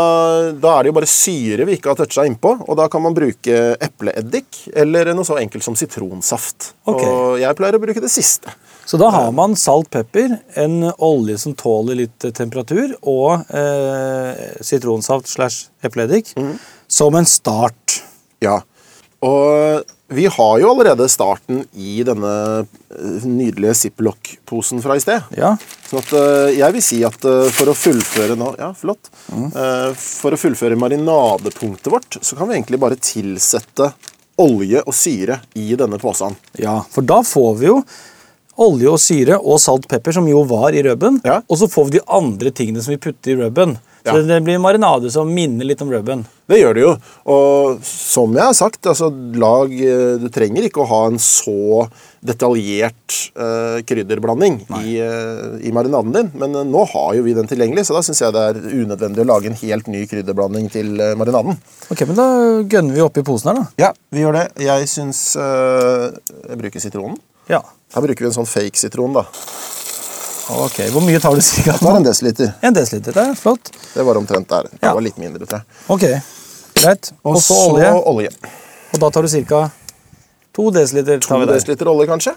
da 0.57 0.73
er 0.75 0.85
det 0.85 0.91
jo 0.91 0.95
bare 0.97 1.09
syre 1.09 1.67
vi 1.69 1.75
ikke 1.77 1.91
har 1.91 1.99
toucha 1.99 2.25
innpå. 2.25 2.55
Og 2.65 2.79
da 2.79 2.87
kan 2.91 3.03
man 3.05 3.17
bruke 3.17 3.59
epleeddik 3.77 4.63
eller 4.73 5.13
noe 5.13 5.27
så 5.27 5.37
enkelt 5.41 5.65
som 5.65 5.77
sitronsaft. 5.77 6.73
Okay. 6.89 7.05
Og 7.05 7.37
jeg 7.41 7.59
pleier 7.59 7.77
å 7.77 7.83
bruke 7.83 8.03
det 8.03 8.11
siste. 8.13 8.53
Så 8.89 8.97
da 8.97 9.11
har 9.13 9.29
man 9.37 9.53
salt, 9.59 9.91
pepper, 9.93 10.39
en 10.57 10.87
olje 10.97 11.37
som 11.37 11.53
tåler 11.53 11.99
litt 11.99 12.25
eh, 12.25 12.33
temperatur, 12.33 12.95
og 13.05 13.45
uh, 13.53 14.31
sitronsaft 14.65 15.29
slash 15.29 15.69
epleeddik 15.85 16.33
mm. 16.33 16.55
som 16.89 17.13
en 17.19 17.29
start. 17.29 17.99
Ja. 18.41 18.57
Og 19.21 19.85
vi 20.09 20.25
har 20.25 20.59
jo 20.59 20.69
allerede 20.71 21.05
starten 21.09 21.61
i 21.77 21.99
denne 22.05 22.31
eh, 22.65 23.25
nydelige 23.29 23.75
ziplock-posen 23.83 24.81
fra 24.81 24.97
i 24.97 25.03
sted. 25.03 25.27
Ja, 25.37 25.53
Sånn 25.89 26.01
at 26.01 26.13
eh, 26.17 26.51
jeg 26.57 26.75
vil 26.75 26.83
si 26.85 26.99
at 27.05 27.25
eh, 27.29 27.47
for 27.53 27.69
å 27.71 27.77
fullføre 27.77 28.37
nå 28.39 28.51
Ja, 28.59 28.71
flott. 28.77 29.11
Mm. 29.29 29.49
For 29.97 30.33
å 30.33 30.39
fullføre 30.41 30.77
marinadepunktet 30.79 31.91
vårt, 31.93 32.17
så 32.21 32.37
kan 32.37 32.49
vi 32.49 32.57
egentlig 32.57 32.81
bare 32.81 32.97
tilsette 32.97 33.91
olje 34.39 34.81
og 34.85 34.95
syre 34.95 35.41
i 35.59 35.73
denne 35.77 35.99
posen. 36.01 36.37
ja, 36.57 36.79
for 36.89 37.05
da 37.05 37.21
får 37.25 37.53
vi 37.59 37.69
jo 37.69 37.81
olje 38.59 38.91
og 38.91 38.99
syre 39.01 39.39
og 39.39 39.61
salt, 39.63 39.87
pepper, 39.89 40.15
som 40.19 40.27
jo 40.29 40.43
var 40.49 40.75
i 40.75 40.83
rubben. 40.85 41.21
Ja. 41.25 41.41
Og 41.47 41.61
så 41.61 41.69
får 41.71 41.89
vi 41.89 41.97
de 41.99 42.07
andre 42.19 42.51
tingene 42.55 42.83
som 42.83 42.95
vi 42.95 43.01
putter 43.01 43.33
i 43.35 43.39
rubben. 43.43 43.77
Så 43.99 44.15
Ja. 44.15 44.21
det 44.23 44.43
blir 44.43 44.55
en 44.55 44.61
marinade 44.61 45.11
som 45.11 45.27
minner 45.33 45.65
litt 45.65 45.81
om 45.81 45.89
rubben. 45.91 46.25
Det 46.47 46.57
gjør 46.57 46.73
det 46.73 46.81
jo. 46.81 46.93
Og 47.27 47.79
som 47.83 48.33
jeg 48.33 48.43
har 48.43 48.53
sagt, 48.53 48.85
altså, 48.87 49.09
lag, 49.35 49.71
eh, 49.71 50.17
du 50.17 50.29
trenger 50.29 50.63
ikke 50.63 50.81
å 50.81 50.87
ha 50.87 51.07
en 51.07 51.19
så 51.19 51.87
detaljert 52.25 53.31
uh, 53.39 53.79
krydderblanding 53.87 54.57
i, 54.83 54.97
uh, 54.99 55.55
i 55.63 55.71
marinaden 55.71 56.11
din. 56.11 56.31
Men 56.35 56.55
uh, 56.55 56.65
nå 56.67 56.83
har 56.91 57.13
jo 57.15 57.23
vi 57.23 57.35
den 57.37 57.47
tilgjengelig, 57.47 57.85
så 57.87 57.95
da 57.95 58.01
syns 58.03 58.19
jeg 58.19 58.35
det 58.35 58.43
er 58.49 58.59
unødvendig 58.59 59.23
å 59.23 59.29
lage 59.29 59.51
en 59.51 59.55
helt 59.61 59.87
ny 59.87 60.03
krydderblanding 60.09 60.67
til 60.73 60.99
marinaden. 61.19 61.55
Ok, 61.87 62.03
men 62.09 62.19
Da 62.19 62.27
gønner 62.67 62.97
vi 62.97 63.05
oppi 63.05 63.23
posen 63.23 63.53
her, 63.53 63.61
da. 63.61 63.87
Ja, 63.87 63.93
vi 64.11 64.25
gjør 64.25 64.35
det. 64.35 64.45
Jeg 64.65 64.91
syns 64.91 65.23
Jeg 65.39 66.59
bruker 66.59 66.83
sitronen. 66.83 67.15
Ja. 67.47 67.63
Her 67.93 68.01
bruker 68.05 68.25
vi 68.25 68.29
en 68.29 68.35
sånn 68.35 68.47
fake 68.49 68.77
sitron, 68.77 69.13
da. 69.17 69.23
Ok, 70.49 70.79
Hvor 70.93 71.01
mye 71.05 71.19
tar 71.21 71.35
du 71.37 71.41
cirka? 71.45 71.75
Det 71.77 71.85
var 71.85 71.97
en 71.99 72.05
desiliter. 72.05 72.53
En 72.65 72.73
desiliter. 72.73 73.13
Det 73.13 73.23
er 73.31 73.35
flott. 73.37 73.69
Det 73.93 74.05
var 74.05 74.17
omtrent 74.17 74.47
der. 74.49 74.63
Det 74.71 74.79
Ja. 74.81 74.93
var 74.93 75.01
litt 75.05 75.17
mindre, 75.17 75.45
tror 75.45 75.59
jeg. 75.61 75.65
Ok, 75.89 76.23
greit. 76.81 77.11
Og 77.23 77.37
så 77.41 77.53
olje. 77.69 77.91
olje. 78.05 78.29
Og 78.93 78.99
da 78.99 79.09
tar 79.09 79.21
du 79.21 79.27
ca. 79.45 79.69
to 80.53 80.71
desiliter. 80.71 81.19
To 81.21 81.27
tar 81.27 81.39
vi 81.39 81.45
der. 81.45 81.53
desiliter 81.53 81.85
olje, 81.87 82.07
kanskje. 82.07 82.33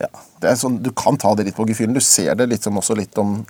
Ja. 0.00 0.06
Det 0.40 0.50
er 0.50 0.54
sånn, 0.54 0.80
du 0.82 0.90
kan 0.92 1.16
ta 1.16 1.34
det 1.34 1.46
litt 1.46 1.56
på 1.56 1.66
gefühlen. 1.66 1.94
Du 1.94 2.00
ser 2.00 2.34
det 2.34 2.48
liksom 2.50 2.76
også 2.78 2.96
litt 2.96 3.16
om 3.18 3.44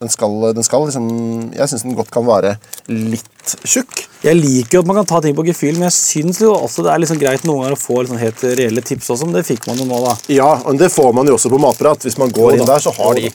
Den 0.00 0.08
skal, 0.08 0.54
den 0.56 0.64
skal 0.64 0.86
liksom 0.88 1.08
Jeg 1.52 1.68
syns 1.68 1.82
den 1.84 1.96
godt 1.98 2.08
kan 2.08 2.24
være 2.24 2.54
litt 2.88 3.52
tjukk. 3.68 3.98
Jeg 4.24 4.38
liker 4.38 4.78
jo 4.78 4.80
at 4.80 4.88
man 4.88 4.96
kan 4.96 5.08
ta 5.10 5.18
ting 5.20 5.34
på 5.36 5.44
gefühl, 5.44 5.74
men 5.76 5.90
jeg 5.90 5.96
syns 5.96 6.38
jo 6.40 6.54
også 6.56 6.86
det 6.86 6.92
er 6.94 7.02
liksom 7.02 7.18
greit 7.20 7.42
noen 7.44 7.60
ganger 7.60 7.76
å 7.76 7.80
få 7.80 7.98
liksom 8.00 8.16
helt 8.20 8.44
reelle 8.56 8.80
tips 8.80 9.10
også, 9.12 9.28
men 9.28 9.36
det 9.36 9.42
fikk 9.44 9.66
man 9.68 9.76
jo 9.76 9.84
nå, 9.90 9.98
da. 10.06 10.14
Ja, 10.32 10.48
og 10.64 10.78
det 10.80 10.88
får 10.94 11.10
man 11.18 11.28
jo 11.28 11.34
også 11.36 11.52
på 11.52 11.60
Matprat. 11.60 12.06
Hvis 12.08 12.16
man 12.20 12.32
går 12.32 12.56
inn 12.56 12.64
der, 12.64 12.80
så 12.80 12.94
har 12.96 13.20
de 13.20 13.28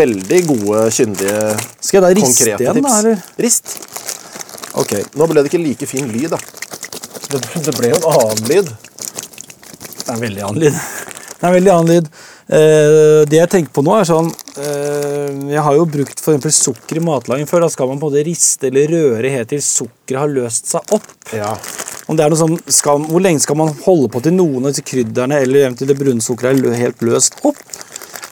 veldig 0.00 0.40
gode, 0.50 0.82
kyndige, 0.98 1.38
Skal 1.80 1.98
jeg 1.98 2.04
da 2.04 2.10
riste 2.18 2.28
konkrete 2.28 2.66
igjen, 2.66 2.82
tips. 2.82 2.90
da? 2.90 2.98
eller? 2.98 3.24
Rist. 3.46 3.74
Ok. 4.84 4.92
Nå 5.16 5.30
ble 5.32 5.40
det 5.46 5.52
ikke 5.54 5.62
like 5.64 5.88
fin 5.94 6.12
lyd, 6.12 6.36
da. 6.36 6.42
Det, 7.32 7.40
det 7.70 7.76
ble 7.78 7.94
jo 7.94 8.02
en 8.02 8.10
annen 8.12 8.52
lyd. 8.52 8.68
Det 8.68 10.04
er 10.10 10.14
en 10.18 10.24
veldig 10.28 10.44
annen 10.50 10.62
lyd. 10.66 10.76
Det 10.76 11.40
er 11.40 11.48
en 11.48 11.56
veldig 11.56 11.74
annen 11.78 11.94
lyd. 11.96 12.12
Eh, 12.52 13.20
det 13.32 13.38
jeg 13.38 13.50
tenker 13.52 13.72
på 13.72 13.84
nå, 13.86 13.94
er 13.96 14.06
sånn 14.08 14.28
eh, 14.60 15.11
Jeg 15.52 15.62
har 15.66 15.76
jo 15.78 15.86
brukt 15.88 16.20
for 16.22 16.34
eksempel 16.34 16.54
sukker 16.56 16.98
i 17.00 17.04
matlaging 17.04 17.48
før. 17.50 17.66
Da 17.66 17.72
skal 17.72 17.90
man 17.90 18.00
på 18.00 18.08
en 18.08 18.12
måte 18.12 18.26
riste 18.26 18.68
eller 18.70 18.90
røre 18.92 19.32
helt 19.36 19.52
til 19.52 19.62
sukkeret 19.64 20.20
har 20.22 20.32
løst 20.32 20.70
seg 20.72 20.94
opp. 20.96 21.08
Ja. 21.34 21.54
Om 22.10 22.18
det 22.18 22.24
er 22.24 22.32
noe 22.32 22.40
sånn, 22.40 22.58
skal, 22.66 23.04
Hvor 23.08 23.22
lenge 23.22 23.42
skal 23.44 23.58
man 23.60 23.72
holde 23.84 24.10
på 24.12 24.20
til 24.24 24.34
noen 24.34 24.66
av 24.66 24.74
disse 24.74 24.84
krydderne 24.86 25.38
eller 25.44 25.68
eventuelt 25.68 25.92
det 25.92 25.98
brune 26.00 26.24
sukkeret 26.24 26.66
er 26.72 26.80
helt 26.80 27.04
løst 27.06 27.38
opp? 27.46 27.60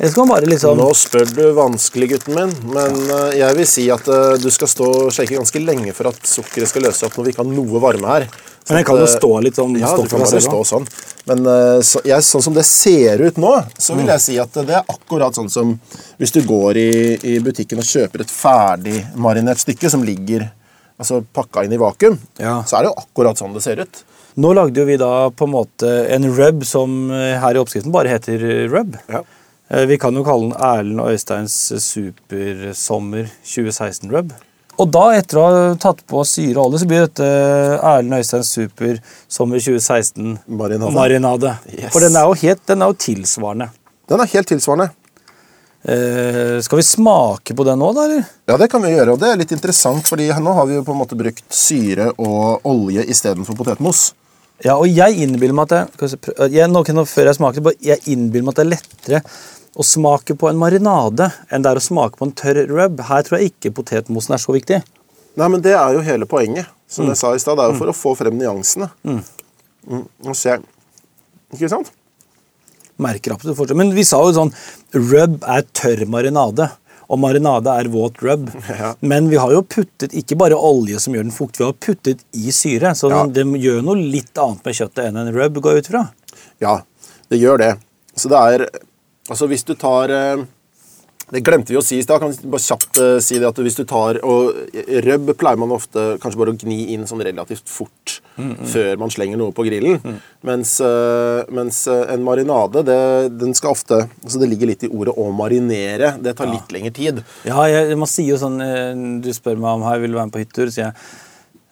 Liksom 0.00 0.78
Nå 0.78 0.86
spør 0.96 1.26
du 1.36 1.42
vanskelig, 1.52 2.06
gutten 2.14 2.38
min, 2.38 2.52
men 2.72 2.94
ja. 3.04 3.18
jeg 3.42 3.56
vil 3.58 3.66
si 3.68 3.82
at 3.92 4.06
eh, 4.08 4.38
du 4.40 4.48
skal 4.48 4.70
stå 4.72 4.86
og 5.02 5.10
shake 5.12 5.36
ganske 5.36 5.60
lenge 5.60 5.92
for 5.92 6.08
at 6.08 6.22
sukkeret 6.24 6.70
skal 6.70 6.86
løse 6.88 7.04
opp 7.04 7.18
når 7.18 7.26
vi 7.26 7.34
ikke 7.34 7.44
har 7.44 7.50
noe 7.52 7.82
varme 7.84 8.14
her. 8.14 8.24
Men 8.68 8.76
jeg 8.80 8.86
kan 8.86 9.00
jo 9.00 9.06
stå 9.10 9.30
litt 9.42 9.56
sånn 9.58 9.72
Ja, 9.80 9.88
stå 9.94 10.04
du 10.04 10.08
for 10.08 10.18
kan 10.20 10.26
deg 10.26 10.30
selv 10.34 10.46
stå 10.46 10.60
sånn. 10.68 10.86
Men 11.30 11.46
eh, 11.46 11.80
så, 11.86 12.02
jeg, 12.06 12.22
sånn 12.26 12.44
som 12.44 12.54
det 12.54 12.64
ser 12.68 13.22
ut 13.24 13.36
nå, 13.40 13.50
så 13.78 13.96
vil 13.98 14.06
jeg 14.12 14.20
si 14.24 14.36
at 14.42 14.52
det 14.60 14.76
er 14.78 14.84
akkurat 14.94 15.34
sånn 15.34 15.50
som 15.50 15.72
hvis 16.20 16.32
du 16.36 16.42
går 16.46 16.78
i, 16.78 16.90
i 17.32 17.38
butikken 17.44 17.80
og 17.82 17.88
kjøper 17.88 18.22
et 18.26 18.30
ferdig 18.30 19.00
marinert 19.16 19.58
stykke 19.62 19.90
som 19.90 20.04
ligger 20.06 20.46
altså 21.00 21.22
pakka 21.34 21.64
inn 21.64 21.72
i 21.72 21.80
vakuum, 21.80 22.18
Ja. 22.38 22.58
så 22.68 22.76
er 22.76 22.84
det 22.84 22.90
jo 22.92 23.00
akkurat 23.00 23.38
sånn 23.40 23.54
det 23.56 23.62
ser 23.64 23.80
ut. 23.80 24.02
Nå 24.40 24.52
lagde 24.54 24.84
vi 24.86 24.98
da 25.00 25.30
på 25.34 25.48
en 25.48 25.54
måte 25.56 25.88
en 26.14 26.28
rub 26.36 26.62
som 26.68 27.10
eh, 27.10 27.38
her 27.40 27.56
i 27.56 27.62
oppskriften 27.62 27.92
bare 27.94 28.12
heter 28.12 28.44
eh, 28.44 28.66
rub. 28.70 28.94
Ja. 29.08 29.24
Vi 29.86 29.96
kan 30.02 30.16
jo 30.18 30.24
kalle 30.26 30.48
den 30.48 30.56
Erlend 30.66 30.98
og 30.98 31.12
Øysteins 31.14 31.54
supersommer 31.78 33.28
2016-rub. 33.46 34.32
Og 34.80 34.88
da, 34.94 35.02
etter 35.18 35.36
å 35.40 35.42
ha 35.44 35.64
tatt 35.82 36.00
på 36.08 36.22
syre 36.24 36.56
og 36.62 36.70
olje, 36.70 36.80
så 36.82 36.88
blir 36.88 37.02
dette 37.04 37.26
Erlend 37.26 38.16
Øystein 38.16 38.46
Super 38.46 38.96
sommer 39.28 39.60
2016 39.60 40.38
Marinade. 40.48 40.94
marinade. 40.96 41.50
Yes. 41.74 41.90
For 41.92 42.00
den 42.06 42.16
er 42.16 42.24
jo, 42.30 42.38
helt, 42.40 42.62
den 42.70 42.80
er 42.86 42.92
jo 42.94 42.96
tilsvarende. 43.04 43.68
Den 44.08 44.24
er 44.24 44.30
helt 44.32 44.48
tilsvarende. 44.48 44.88
Eh, 45.84 46.58
skal 46.64 46.76
vi 46.80 46.84
smake 46.84 47.54
på 47.56 47.64
den 47.64 47.78
nå, 47.80 47.90
da? 47.96 48.02
eller? 48.08 48.24
Ja, 48.48 48.56
det 48.60 48.70
kan 48.72 48.82
vi 48.84 48.90
gjøre, 48.92 49.14
og 49.14 49.20
det 49.22 49.30
er 49.32 49.38
litt 49.40 49.52
interessant, 49.56 50.04
fordi 50.08 50.26
nå 50.40 50.52
har 50.58 50.66
vi 50.68 50.76
jo 50.76 50.82
på 50.84 50.92
en 50.92 51.00
måte 51.00 51.16
brukt 51.16 51.44
syre 51.56 52.10
og 52.20 52.66
olje 52.68 53.04
istedenfor 53.08 53.56
potetmos. 53.56 54.10
Ja, 54.60 54.74
og 54.76 54.90
jeg 54.92 55.16
innbiller 55.24 55.56
meg 55.56 55.72
at 55.72 55.94
prø- 55.96 56.50
jeg, 56.52 56.68
nå, 56.68 56.82
Før 57.08 57.30
jeg 57.30 57.38
smaker, 57.38 57.70
jeg 57.80 58.02
innbiller 58.12 58.44
meg 58.44 58.52
at 58.52 58.60
det 58.60 58.66
er 58.66 58.72
lettere 58.74 59.22
å 59.78 59.84
smake 59.86 60.34
på 60.38 60.48
en 60.50 60.58
marinade 60.58 61.30
enn 61.50 61.62
det 61.62 61.70
er 61.70 61.78
å 61.80 61.84
smake 61.84 62.18
på 62.18 62.26
en 62.26 62.34
tørr 62.36 62.64
rub. 62.70 63.00
Her 63.06 63.22
tror 63.26 63.38
jeg 63.38 63.52
ikke 63.52 63.74
potetmosen 63.76 64.34
er 64.34 64.42
så 64.42 64.54
viktig. 64.56 64.80
Nei, 65.38 65.46
men 65.48 65.62
det 65.62 65.76
er 65.78 65.94
jo 65.94 66.02
hele 66.04 66.26
poenget, 66.26 66.66
som 66.90 67.06
jeg 67.06 67.16
sa 67.20 67.30
i 67.34 67.38
stad. 67.42 67.56
Det 67.58 67.64
er 67.68 67.72
jo 67.72 67.78
for 67.78 67.92
å 67.92 67.96
få 67.96 68.16
frem 68.18 68.36
nyansene. 68.40 68.90
Mm. 69.06 69.22
Nå 70.26 70.34
ser 70.36 70.56
jeg 70.58 70.66
Ikke 71.56 71.70
sant? 71.72 71.88
Merker 73.00 73.32
absolutt 73.32 73.56
fortsatt. 73.58 73.78
Men 73.80 73.94
vi 73.96 74.04
sa 74.04 74.18
jo 74.26 74.34
sånn 74.36 74.50
Rub 74.92 75.38
er 75.48 75.64
tørr 75.72 76.04
marinade. 76.10 76.66
Og 77.10 77.18
marinade 77.18 77.72
er 77.80 77.88
våt 77.90 78.20
rub. 78.22 78.50
Ja. 78.68 78.92
Men 79.02 79.26
vi 79.32 79.38
har 79.40 79.50
jo 79.54 79.64
puttet 79.66 80.12
ikke 80.14 80.36
bare 80.38 80.54
olje 80.58 81.00
som 81.02 81.14
gjør 81.16 81.24
den 81.26 81.34
fuktig, 81.34 81.62
vi 81.64 81.66
har 81.66 81.78
puttet 81.86 82.20
i 82.38 82.52
syre. 82.54 82.92
Så 82.94 83.10
Ja. 83.10 83.24
det 83.26 83.46
gjør 83.46 83.80
noe 83.82 83.96
litt 83.98 84.36
annet 84.38 84.62
med 84.64 84.74
kjøttet 84.78 85.08
enn 85.08 85.16
en 85.18 85.32
rub, 85.34 85.58
går 85.58 85.74
jeg 85.74 85.82
ut 85.86 85.90
fra. 85.90 86.04
Ja, 86.60 86.76
det 87.30 87.40
gjør 87.40 87.58
det. 87.58 87.72
Så 88.14 88.28
det 88.30 88.38
er 88.38 88.68
Altså, 89.30 89.46
hvis 89.50 89.64
du 89.64 89.76
tar 89.78 90.10
eh, 90.10 90.42
Det 91.30 91.44
glemte 91.46 91.70
vi 91.70 91.78
å 91.78 91.82
si 91.86 92.00
i 92.00 92.02
stad. 92.02 92.18
Kan 92.18 92.32
vi 92.34 92.48
bare 92.50 92.64
kjapt 92.64 92.98
eh, 92.98 93.18
si 93.22 93.38
det 93.38 93.46
at 93.46 93.58
hvis 93.62 93.78
du 93.78 93.84
tar 93.86 94.18
og 94.26 94.50
Røbb 95.06 95.30
pleier 95.38 95.60
man 95.62 95.70
ofte 95.76 96.16
kanskje 96.22 96.40
bare 96.40 96.54
å 96.56 96.58
gni 96.58 96.88
inn 96.96 97.06
sånn 97.06 97.22
relativt 97.22 97.70
fort 97.70 98.16
før 98.72 98.96
man 98.96 99.10
slenger 99.12 99.36
noe 99.36 99.52
på 99.52 99.66
grillen. 99.66 100.00
Mens, 100.48 100.78
eh, 100.80 101.42
mens 101.52 101.82
eh, 101.92 102.06
en 102.14 102.22
marinade, 102.24 102.82
det, 102.88 102.98
den 103.38 103.54
skal 103.54 103.74
ofte 103.76 103.98
altså 104.08 104.40
Det 104.40 104.48
ligger 104.48 104.70
litt 104.72 104.86
i 104.86 104.90
ordet 104.90 105.14
'å 105.14 105.30
marinere'. 105.36 106.14
Det 106.24 106.34
tar 106.38 106.48
litt 106.50 106.72
lengre 106.72 106.90
tid. 106.96 107.22
Ja, 107.44 107.62
jeg, 107.68 107.98
man 108.00 108.08
sier 108.08 108.32
jo 108.32 108.40
sånn 108.40 108.60
eh, 108.64 108.94
Du 109.20 109.30
spør 109.36 109.60
meg 109.60 109.76
om 109.76 109.84
jeg 109.92 110.06
vil 110.06 110.16
være 110.16 110.30
med 110.30 110.34
på 110.34 110.42
hyttetur, 110.42 110.72
sier 110.72 110.88
jeg 110.88 110.94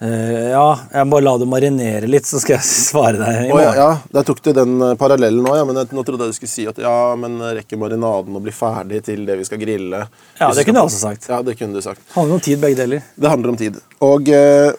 eh, 0.04 0.48
ja, 0.52 0.64
jeg 0.92 1.06
må 1.06 1.16
bare 1.16 1.26
la 1.26 1.34
det 1.40 1.48
marinere 1.50 2.10
litt, 2.10 2.26
så 2.28 2.40
skal 2.42 2.56
jeg 2.56 2.66
svare 2.88 3.18
deg 3.20 3.38
i 3.46 3.52
Å, 3.52 3.60
ja, 3.60 3.70
morgen. 3.70 3.78
ja, 3.82 3.88
Der 4.18 4.26
tok 4.28 4.42
du 4.44 4.50
den 4.56 4.74
eh, 4.86 4.96
parallellen 5.00 5.44
nå, 5.44 5.54
ja, 5.58 5.66
men 5.68 5.80
jeg, 5.82 5.90
nå 5.96 6.04
trodde 6.06 6.26
jeg 6.28 6.34
du 6.34 6.38
skulle 6.40 6.54
si 6.54 6.66
at 6.70 6.80
ja, 6.82 6.96
men 7.20 7.38
rekker 7.60 7.80
marinaden 7.80 8.36
å 8.38 8.42
bli 8.44 8.54
ferdig 8.54 9.02
til 9.08 9.24
det 9.28 9.38
vi 9.40 9.46
skal 9.48 9.62
grille? 9.62 10.04
Ja, 10.40 10.50
det 10.54 10.66
kunne 10.68 10.82
jeg 10.84 10.92
også 10.92 11.02
sagt. 11.04 11.30
Ja, 11.30 11.40
det 11.46 11.58
kunne 11.60 11.78
du 11.78 11.84
sagt. 11.84 12.04
Handler 12.16 12.38
om 12.38 12.44
tid, 12.44 12.60
begge 12.62 12.78
deler. 12.82 13.06
Det 13.16 13.32
handler 13.32 13.54
om 13.54 13.58
tid. 13.60 13.80
Og 14.04 14.30
uh, 14.30 14.70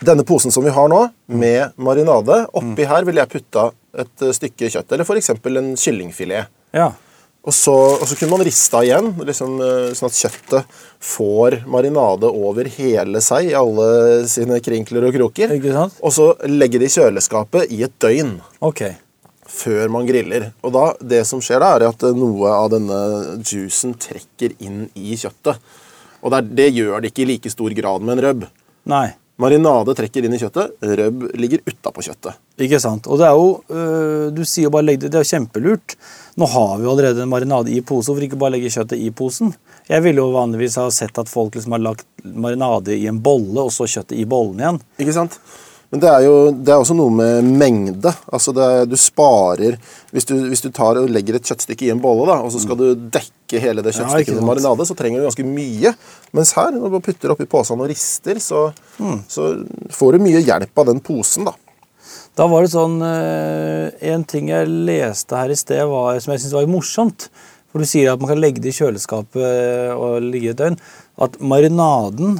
denne 0.00 0.24
posen 0.24 0.52
som 0.54 0.64
vi 0.64 0.72
har 0.72 0.88
nå, 0.88 1.02
med 1.28 1.74
marinade, 1.76 2.44
oppi 2.56 2.86
her 2.88 3.04
ville 3.04 3.20
jeg 3.20 3.32
putta 3.34 3.66
et 4.00 4.22
eh, 4.24 4.32
stykke 4.36 4.70
kjøtt, 4.72 4.92
eller 4.94 5.04
f.eks. 5.04 5.32
en 5.34 5.72
kyllingfilet. 5.76 6.48
Ja. 6.76 6.92
Og 7.40 7.54
så, 7.56 7.72
og 7.72 8.04
så 8.04 8.16
kunne 8.18 8.34
man 8.36 8.44
rista 8.44 8.82
igjen, 8.84 9.14
liksom, 9.24 9.54
eh, 9.64 9.92
sånn 9.96 10.10
at 10.10 10.16
kjøttet 10.18 10.80
får 11.00 11.62
marinade 11.72 12.28
over 12.28 12.68
hele 12.74 13.22
seg 13.24 13.48
i 13.48 13.54
alle 13.56 14.26
sine 14.28 14.58
krinkler 14.60 15.06
og 15.08 15.14
kroker. 15.16 15.54
Ikke 15.56 15.72
sant? 15.72 15.96
Og 16.04 16.12
så 16.12 16.26
legge 16.50 16.80
det 16.82 16.90
i 16.90 16.94
kjøleskapet 16.98 17.72
i 17.72 17.80
et 17.86 17.96
døgn. 18.02 18.36
Ok. 18.60 18.84
før 19.50 19.88
man 19.90 20.06
griller. 20.06 20.52
Og 20.62 20.70
da, 20.76 20.82
det 21.02 21.24
som 21.26 21.40
skjer 21.42 21.58
da, 21.58 21.72
er 21.74 21.88
at 21.88 22.04
eh, 22.06 22.14
noe 22.14 22.52
av 22.54 22.68
denne 22.70 22.98
juicen 23.42 23.96
trekker 23.98 24.54
inn 24.62 24.84
i 24.94 25.16
kjøttet. 25.18 25.58
Og 26.20 26.30
det, 26.30 26.38
er, 26.38 26.52
det 26.60 26.68
gjør 26.76 27.00
det 27.00 27.10
ikke 27.10 27.24
i 27.24 27.30
like 27.32 27.50
stor 27.50 27.74
grad 27.74 28.04
med 28.04 28.14
en 28.14 28.22
røbb. 28.28 28.44
Nei. 28.92 29.08
Marinade 29.40 29.96
trekker 29.96 30.28
inn 30.28 30.36
i 30.36 30.38
kjøttet, 30.38 30.76
røbb 30.84 31.30
ligger 31.40 31.64
utapå 31.66 32.04
kjøttet. 32.04 32.36
Ikke 32.60 32.80
sant. 32.82 33.08
Og 33.08 33.20
det 33.20 33.26
er 33.28 33.38
jo 33.38 33.46
øh, 33.72 34.26
Du 34.36 34.42
sier 34.44 34.68
jo 34.68 34.74
bare 34.74 34.84
legg 34.84 35.00
det 35.00 35.12
Det 35.12 35.20
er 35.20 35.24
jo 35.24 35.30
kjempelurt. 35.32 35.96
Nå 36.40 36.48
har 36.52 36.76
vi 36.76 36.86
jo 36.86 36.92
allerede 36.92 37.24
en 37.24 37.32
marinade 37.32 37.72
i 37.72 37.80
pose. 37.80 38.10
Hvorfor 38.10 38.26
ikke 38.26 38.38
bare 38.40 38.56
legge 38.56 38.72
kjøttet 38.72 39.00
i 39.00 39.10
posen? 39.10 39.54
Jeg 39.90 40.04
ville 40.04 40.22
jo 40.22 40.30
vanligvis 40.34 40.78
ha 40.80 40.86
sett 40.94 41.18
at 41.18 41.28
folk 41.28 41.56
liksom 41.56 41.74
har 41.74 41.82
lagt 41.82 42.06
marinade 42.22 42.94
i 42.94 43.08
en 43.10 43.18
bolle, 43.20 43.64
og 43.64 43.72
så 43.74 43.88
kjøttet 43.90 44.14
i 44.20 44.28
bollen 44.28 44.62
igjen. 44.62 44.78
Ikke 45.02 45.16
sant? 45.16 45.40
Men 45.90 46.02
det 46.04 46.10
er 46.10 46.22
jo 46.22 46.34
det 46.54 46.70
er 46.70 46.78
også 46.78 46.94
noe 46.94 47.10
med 47.10 47.48
mengde. 47.58 48.12
Altså 48.30 48.54
det, 48.54 48.68
du 48.92 48.94
sparer 49.00 49.74
hvis 50.14 50.28
du, 50.28 50.36
hvis 50.52 50.62
du 50.62 50.70
tar 50.74 51.00
og 51.00 51.10
legger 51.10 51.36
et 51.36 51.50
kjøttstykke 51.50 51.88
i 51.88 51.90
en 51.94 52.02
bolle, 52.02 52.28
da, 52.30 52.38
og 52.46 52.54
så 52.54 52.62
skal 52.62 52.78
du 52.78 52.86
dekke 52.94 53.62
hele 53.62 53.82
det 53.82 53.96
Ja, 53.96 54.04
kjøttstykket 54.04 54.38
med 54.38 54.46
marinade, 54.52 54.86
så 54.86 54.94
trenger 54.98 55.18
du 55.18 55.26
ganske 55.26 55.46
mye. 55.48 55.92
Mens 56.38 56.54
her, 56.54 56.70
når 56.76 56.94
du 56.94 57.00
putter 57.08 57.34
oppi 57.34 57.48
posen 57.50 57.82
og 57.82 57.90
rister, 57.90 58.38
så, 58.42 58.68
så 59.26 59.50
får 59.96 60.14
du 60.14 60.28
mye 60.28 60.44
hjelp 60.46 60.78
av 60.78 60.92
den 60.92 61.02
posen, 61.02 61.50
da. 61.50 61.56
Da 62.38 62.46
var 62.48 62.62
det 62.64 62.70
sånn 62.72 63.00
øh, 63.04 63.90
En 64.12 64.22
ting 64.28 64.48
jeg 64.52 64.68
leste 64.86 65.36
her 65.36 65.50
i 65.52 65.56
sted 65.58 65.82
var, 65.90 66.18
som 66.22 66.32
jeg 66.34 66.42
syntes 66.44 66.56
var 66.56 66.68
morsomt. 66.70 67.26
For 67.70 67.82
du 67.82 67.86
sier 67.86 68.12
at 68.12 68.20
man 68.22 68.30
kan 68.32 68.40
legge 68.42 68.62
det 68.62 68.72
i 68.72 68.78
kjøleskapet 68.80 69.42
øh, 69.44 69.90
og 69.94 70.22
ligge 70.24 70.52
et 70.54 70.58
døgn. 70.58 70.78
At 71.22 71.36
marinaden 71.42 72.38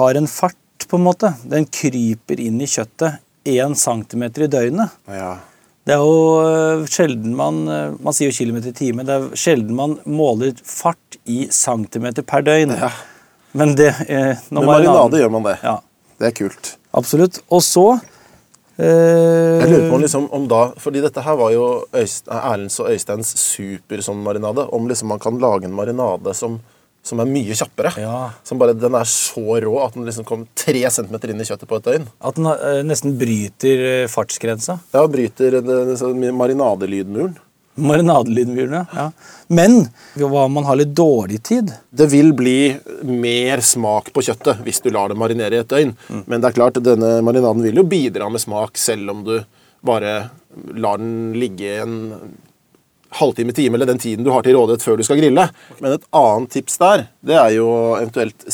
har 0.00 0.18
en 0.18 0.26
fart, 0.28 0.56
på 0.86 0.98
en 1.00 1.06
måte. 1.06 1.30
Den 1.48 1.64
kryper 1.72 2.38
inn 2.42 2.60
i 2.62 2.68
kjøttet 2.70 3.16
én 3.48 3.72
centimeter 3.78 4.44
i 4.44 4.50
døgnet. 4.52 4.92
Ja. 5.10 5.36
Det 5.86 5.94
er 5.94 6.02
jo 6.02 6.18
øh, 6.42 6.84
sjelden 6.90 7.36
man 7.38 7.60
Man 8.02 8.14
sier 8.14 8.32
jo 8.32 8.36
kilometer 8.36 8.72
i 8.72 8.76
time. 8.76 9.04
Det 9.06 9.14
er 9.14 9.28
sjelden 9.38 9.74
man 9.78 9.96
måler 10.10 10.52
fart 10.66 11.18
i 11.30 11.44
centimeter 11.54 12.26
per 12.26 12.42
døgn. 12.46 12.74
Ja. 12.78 12.90
Men 13.56 13.72
det 13.78 13.92
eh, 14.10 14.34
når 14.50 14.60
Med 14.66 14.68
marinade 14.72 15.22
gjør 15.22 15.32
man 15.38 15.46
det. 15.46 15.56
Ja, 15.64 15.78
Det 16.20 16.28
er 16.28 16.36
kult. 16.42 16.74
absolutt. 16.92 17.38
Og 17.52 17.62
så 17.62 17.86
Jeg 18.76 19.68
lurer 19.70 19.88
på 19.88 19.96
om, 19.96 20.02
liksom, 20.04 20.26
om 20.36 20.46
da, 20.50 20.62
fordi 20.80 21.00
dette 21.04 21.22
her 21.24 21.36
var 21.40 21.52
jo 21.54 21.66
Øyst, 21.96 22.26
Erlends 22.28 22.76
og 22.82 22.90
Øysteins 22.92 23.30
super 23.40 24.02
sånn 24.04 24.20
marinade. 24.24 24.66
Om 24.76 24.88
liksom 24.90 25.08
man 25.14 25.22
kan 25.22 25.38
lage 25.40 25.68
en 25.68 25.76
marinade 25.76 26.34
som, 26.36 26.58
som 27.06 27.22
er 27.22 27.30
mye 27.30 27.56
kjappere. 27.56 27.94
Ja. 28.02 28.18
Som 28.44 28.60
bare, 28.60 28.76
Den 28.76 28.98
er 28.98 29.08
så 29.08 29.60
rå 29.64 29.74
at 29.84 29.96
den 29.96 30.04
liksom 30.08 30.28
kom 30.28 30.44
tre 30.58 30.84
centimeter 30.90 31.32
inn 31.32 31.40
i 31.40 31.48
kjøttet 31.48 31.70
på 31.70 31.80
et 31.80 31.88
døgn. 31.88 32.06
At 32.20 32.36
den 32.36 32.50
øh, 32.52 32.82
nesten 32.84 33.16
bryter 33.20 33.88
øh, 33.92 34.04
fartsgrensa. 34.12 34.80
Ja, 34.92 35.06
bryter 35.08 35.60
sånn 35.96 36.20
marinadelydmuren. 36.36 37.38
Marinadelydmyrene. 37.76 38.82
Ja. 38.96 39.10
Men 39.52 39.78
hva 40.16 40.46
om 40.46 40.56
man 40.56 40.66
har 40.68 40.78
litt 40.80 40.94
dårlig 40.96 41.42
tid? 41.46 41.72
Det 41.90 42.08
vil 42.12 42.32
bli 42.36 42.74
mer 43.04 43.60
smak 43.64 44.10
på 44.14 44.24
kjøttet 44.26 44.62
hvis 44.64 44.80
du 44.84 44.90
lar 44.94 45.12
det 45.12 45.18
marinere 45.20 45.58
i 45.58 45.62
et 45.62 45.70
døgn. 45.70 45.92
Men 46.24 46.40
det 46.40 46.50
er 46.50 46.56
klart, 46.56 46.80
denne 46.84 47.18
marinaden 47.26 47.64
vil 47.66 47.82
jo 47.82 47.86
bidra 47.88 48.30
med 48.32 48.42
smak 48.42 48.80
selv 48.80 49.12
om 49.12 49.22
du 49.26 49.36
bare 49.86 50.18
lar 50.74 50.98
den 50.98 51.36
ligge 51.36 51.76
en 51.82 51.96
halvtime, 53.16 53.52
time 53.52 53.76
eller 53.76 53.88
den 53.88 54.00
tiden 54.02 54.24
du 54.24 54.32
har 54.34 54.44
til 54.44 54.56
rådighet 54.56 54.84
før 54.84 54.98
du 54.98 55.04
skal 55.06 55.20
grille. 55.20 55.46
Men 55.80 55.96
et 55.96 56.08
annet 56.16 56.52
tips 56.56 56.80
der, 56.82 57.06
det 57.24 57.36
er 57.38 57.52
jo 57.56 57.68
eventuelt 58.00 58.48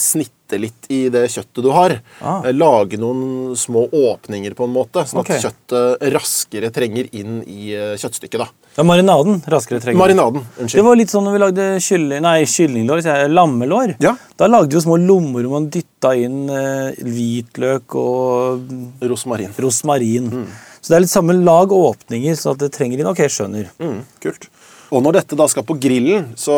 snitte 0.53 0.61
litt 0.61 0.87
i 0.91 1.09
det 1.11 1.29
kjøttet 1.31 1.63
du 1.65 1.71
har. 1.73 1.95
Ah. 2.21 2.43
Eh, 2.45 2.53
Lage 2.53 2.99
noen 2.99 3.55
små 3.57 3.87
åpninger 3.91 4.55
på 4.55 4.65
en 4.65 4.73
måte, 4.75 5.05
sånn 5.07 5.21
Ok. 5.21 5.31
at 5.31 5.43
kjøttet 5.43 6.13
raskere 6.13 6.71
trenger 6.73 7.09
inn 7.13 7.43
i 7.47 7.73
eh, 7.75 7.97
kjøttstykket. 7.97 8.39
da. 8.39 8.49
Ja, 8.77 8.83
marinaden 8.85 9.43
raskere 9.47 9.81
trenger. 9.81 9.99
Marinaden, 9.99 10.45
Det 10.59 10.83
var 10.83 10.97
litt 10.97 11.09
sånn 11.11 11.25
når 11.25 11.33
vi 11.33 11.39
lagde 11.39 11.81
kylling, 11.81 12.23
nei, 12.23 12.43
kyllinglår, 12.45 13.03
jeg, 13.05 13.31
lammelår. 13.31 13.97
Ja. 14.01 14.17
Da 14.37 14.47
lagde 14.47 14.73
vi 14.75 14.81
små 14.81 14.97
lommer 14.99 15.43
hvor 15.45 15.61
man 15.61 15.71
dytta 15.71 16.15
inn 16.17 16.49
eh, 16.51 16.93
hvitløk 17.03 17.95
og 17.95 18.69
Rosmarin. 19.03 19.53
rosmarin. 19.59 20.47
Så 20.81 20.89
det 20.91 20.97
er 20.97 21.01
litt 21.05 21.11
samme 21.15 21.33
lag 21.45 21.69
åpninger, 21.71 22.35
sånn 22.35 22.57
at 22.57 22.59
det 22.65 22.73
trenger 22.73 22.99
inn. 22.99 23.07
Ok, 23.07 23.23
skjønner. 23.31 23.69
Mm, 23.79 24.03
kult. 24.21 24.49
Og 24.93 25.01
når 25.03 25.13
dette 25.21 25.37
da 25.39 25.47
skal 25.49 25.63
på 25.65 25.79
grillen, 25.81 26.35
så 26.37 26.53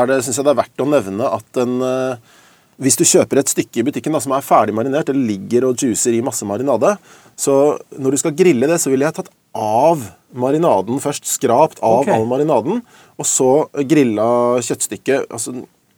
er 0.00 0.06
det, 0.06 0.24
synes 0.24 0.36
jeg 0.40 0.44
det 0.46 0.50
er 0.56 0.62
verdt 0.62 0.82
å 0.82 0.88
nevne 0.90 1.28
at 1.36 1.60
en 1.62 1.76
eh, 1.82 2.16
Hvis 2.82 2.98
du 3.00 3.06
kjøper 3.08 3.40
et 3.40 3.50
stykke 3.50 3.80
i 3.80 3.84
butikken 3.86 4.12
da, 4.12 4.20
som 4.20 4.34
er 4.36 4.44
ferdig 4.44 4.74
marinert, 4.76 5.08
eller 5.08 5.30
ligger 5.30 5.70
og 5.70 5.80
juicer 5.80 6.12
i 6.12 6.24
masse 6.24 6.44
marinade, 6.48 6.96
så 7.38 7.76
når 7.96 8.16
du 8.16 8.20
skal 8.20 8.36
grille 8.36 8.68
det, 8.68 8.78
så 8.82 8.92
ville 8.92 9.08
jeg 9.08 9.16
tatt 9.16 9.30
av 9.56 10.02
marinaden 10.36 11.00
først. 11.00 11.24
Skrapt 11.30 11.80
av 11.80 12.02
okay. 12.02 12.16
all 12.16 12.28
marinaden, 12.28 12.82
og 13.16 13.28
så 13.28 13.50
grilla 13.88 14.28
kjøttstykket 14.64 15.32
altså, 15.32 15.56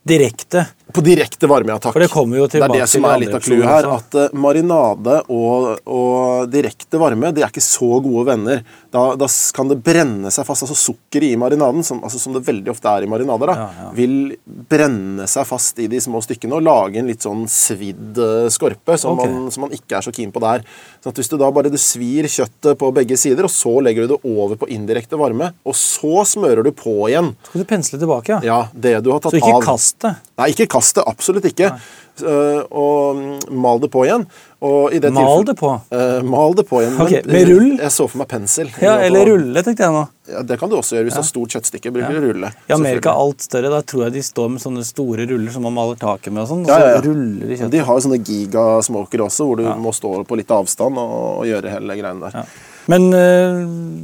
Direkte. 0.09 0.63
På 0.93 1.03
direkte 1.05 1.49
varme, 1.51 1.75
ja 1.75 1.81
takk. 1.83 1.93
For 1.93 2.01
det 2.01 2.09
kommer 2.13 2.39
jo 2.41 2.47
Det 2.49 2.63
er 2.65 2.73
det 2.73 2.87
som 2.89 3.05
er 3.05 3.19
litt 3.21 3.35
av 3.37 3.43
clouet 3.45 3.69
her. 3.69 3.89
At 3.93 4.15
eh, 4.17 4.37
marinade 4.41 5.19
og, 5.29 5.67
og 5.85 6.49
direkte 6.53 7.01
varme 7.01 7.33
de 7.35 7.43
er 7.45 7.53
ikke 7.53 7.65
så 7.65 7.99
gode 8.05 8.25
venner. 8.31 8.63
Da, 8.95 9.03
da 9.21 9.29
kan 9.55 9.69
det 9.69 9.79
brenne 9.85 10.33
seg 10.33 10.47
fast. 10.49 10.65
altså 10.65 10.77
Sukkeret 10.79 11.29
i 11.29 11.39
marinaden, 11.41 11.85
som, 11.85 12.01
altså, 12.07 12.21
som 12.23 12.33
det 12.37 12.45
veldig 12.47 12.73
ofte 12.73 12.89
er 12.89 13.05
i 13.05 13.11
marinader, 13.11 13.53
da, 13.53 13.57
Ja, 13.59 13.67
ja. 13.83 13.91
vil 13.99 14.15
brenne 14.47 15.27
seg 15.29 15.45
fast 15.49 15.81
i 15.83 15.91
de 15.93 16.01
små 16.01 16.23
stykkene 16.25 16.57
og 16.57 16.65
lage 16.65 17.03
en 17.03 17.11
litt 17.11 17.27
sånn 17.27 17.45
svidd 17.53 18.21
eh, 18.25 18.49
skorpe 18.55 18.97
som, 19.01 19.19
okay. 19.19 19.35
man, 19.35 19.53
som 19.53 19.67
man 19.67 19.77
ikke 19.77 19.99
er 20.01 20.09
så 20.09 20.15
keen 20.15 20.33
på 20.33 20.43
der. 20.45 20.65
Sånn 21.03 21.13
at 21.13 21.21
Hvis 21.21 21.33
du 21.33 21.37
da 21.41 21.51
bare 21.53 21.73
du 21.73 21.77
svir 21.81 22.31
kjøttet 22.33 22.81
på 22.81 22.93
begge 22.97 23.21
sider, 23.21 23.45
og 23.45 23.53
så 23.53 23.75
legger 23.85 24.07
du 24.07 24.15
det 24.15 24.21
over 24.25 24.57
på 24.57 24.71
indirekte 24.73 25.21
varme, 25.21 25.53
og 25.69 25.77
så 25.77 26.25
smører 26.29 26.65
du 26.65 26.73
på 26.73 26.97
igjen 27.11 27.35
Skal 27.51 27.61
du 27.61 27.69
pensle 27.69 28.01
tilbake, 28.01 28.39
ja? 28.39 28.41
ja, 28.47 28.61
det 28.73 28.97
du 29.05 29.13
har 29.13 29.21
tatt 29.21 29.37
Så 29.37 29.43
ikke 29.43 29.61
kast 29.69 30.01
det. 30.07 30.17
Nei, 30.39 30.53
ikke 30.55 30.69
kast 30.71 30.95
det. 30.99 31.03
Absolutt 31.11 31.49
ikke. 31.51 31.73
Uh, 32.19 32.63
og 32.75 33.19
mm, 33.19 33.57
mal 33.63 33.79
det 33.83 33.89
på 33.95 34.05
igjen. 34.07 34.25
Og 34.67 34.95
i 34.95 34.99
det 35.03 35.11
Mal 35.15 35.45
det 35.47 35.55
på? 35.59 35.71
Uh, 35.91 36.19
mal 36.27 36.55
det 36.59 36.65
på 36.67 36.81
igjen. 36.83 36.97
Ok, 36.99 37.13
med 37.31 37.41
eh, 37.43 37.51
rull? 37.51 37.69
Jeg 37.79 37.95
så 37.95 38.07
for 38.11 38.19
meg 38.23 38.29
pensel. 38.31 38.71
Ja, 38.83 38.97
Og- 38.97 39.05
eller 39.07 39.29
rulle, 39.33 39.63
tenkte 39.67 39.87
jeg 39.87 39.95
nå. 39.95 40.05
Ja, 40.29 40.43
det 40.47 40.59
kan 40.61 40.71
du 40.71 40.77
også 40.79 40.97
gjøre 40.99 41.09
hvis 41.09 41.15
du 41.17 41.21
har 41.23 41.29
stort 41.29 41.55
kjøttstykke. 41.57 41.93
Bruker 41.95 42.19
du 42.19 42.27
rulle. 42.29 42.51
I 42.69 42.75
Amerika 42.75 43.11
er 43.15 43.23
alt 43.23 43.45
større. 43.47 43.71
Da 43.73 43.81
tror 43.87 44.07
jeg 44.07 44.17
de 44.19 44.25
står 44.27 44.51
med 44.55 44.63
sånne 44.63 44.83
store 44.87 45.27
ruller 45.31 45.55
som 45.55 45.65
man 45.67 45.75
maler 45.79 45.99
taket 45.99 46.35
med. 46.35 46.43
og 46.43 46.51
sånn, 46.51 46.67
Ja, 46.69 46.79
ja, 46.79 46.89
ja. 46.95 46.99
så 46.99 47.07
ruller 47.07 47.47
de 47.47 47.57
kjøttet. 47.57 47.75
De 47.77 47.85
har 47.91 47.99
jo 48.01 48.07
sånne 48.09 48.21
gigasmokere 48.31 49.27
også, 49.31 49.47
hvor 49.49 49.57
du 49.63 49.69
må 49.87 49.95
stå 49.95 50.13
på 50.29 50.39
litt 50.43 50.51
avstand 50.55 50.99
og, 50.99 51.15
og 51.43 51.47
gjøre 51.51 51.71
hele 51.79 51.99
greiene 52.03 52.31
der. 52.31 52.51
Men 52.89 53.11
øh, 53.13 53.59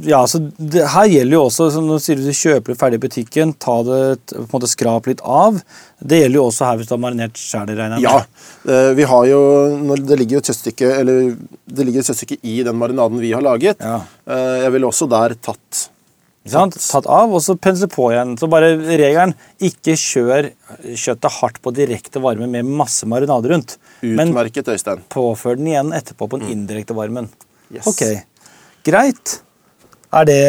ja, 0.05 0.19
så 0.29 0.37
det, 0.61 0.83
her 0.93 1.07
gjelder 1.09 1.33
jo 1.39 1.45
også 1.47 1.71
som 1.73 1.87
Nå 1.89 1.95
sier 2.03 2.19
du 2.19 2.27
du 2.27 2.35
kjøper 2.37 2.73
det 2.73 2.77
ferdig 2.77 2.99
i 2.99 3.03
butikken, 3.07 3.53
ta 3.57 3.79
det, 3.87 4.01
på 4.29 4.43
en 4.43 4.51
måte 4.51 4.69
skrap 4.69 5.09
litt 5.09 5.23
av. 5.25 5.57
Det 6.05 6.19
gjelder 6.21 6.37
jo 6.37 6.43
også 6.51 6.67
her 6.69 6.77
hvis 6.77 6.91
du 6.91 6.93
har 6.93 7.01
marinert 7.01 7.39
sjæl. 7.41 7.71
Ja. 8.03 8.19
eh, 8.69 8.91
Vi 8.97 9.07
har 9.09 9.25
jo 9.31 9.39
Det 10.05 10.19
ligger 10.19 10.37
jo 10.37 10.43
et 10.43 10.49
kjøttstykke 10.51 10.91
Eller 10.99 11.33
det 11.65 11.85
ligger 11.87 12.03
et 12.03 12.09
kjøttstykke 12.11 12.37
i 12.45 12.59
den 12.67 12.77
marinaden 12.77 13.21
vi 13.23 13.33
har 13.33 13.41
laget. 13.45 13.81
Ja. 13.81 14.03
Eh, 14.29 14.61
Jeg 14.67 14.75
ville 14.77 14.91
også 14.93 15.09
der 15.09 15.33
tatt 15.41 15.87
sant? 16.45 16.77
Tatt 16.77 17.07
av, 17.09 17.31
og 17.33 17.41
så 17.41 17.55
pensle 17.57 17.87
på 17.89 18.11
igjen. 18.13 18.35
Så 18.37 18.45
bare 18.51 18.75
regelen 18.77 19.31
ikke 19.65 19.95
kjør 19.97 20.51
kjøttet 20.93 21.39
hardt 21.39 21.57
på 21.65 21.73
direkte 21.73 22.21
varme 22.21 22.45
med 22.51 22.69
masse 22.69 23.07
marinade 23.09 23.49
rundt. 23.49 23.79
Utmerket, 24.05 24.69
Øystein. 24.69 25.01
Men 25.01 25.09
påfør 25.09 25.57
den 25.57 25.71
igjen 25.73 25.89
etterpå 25.97 26.29
på 26.29 26.37
den 26.43 26.53
indirekte 26.53 26.93
varmen. 26.93 27.31
Yes. 27.73 27.87
Ok, 27.89 28.03
greit. 28.85 29.39
Er 30.15 30.25
det 30.29 30.39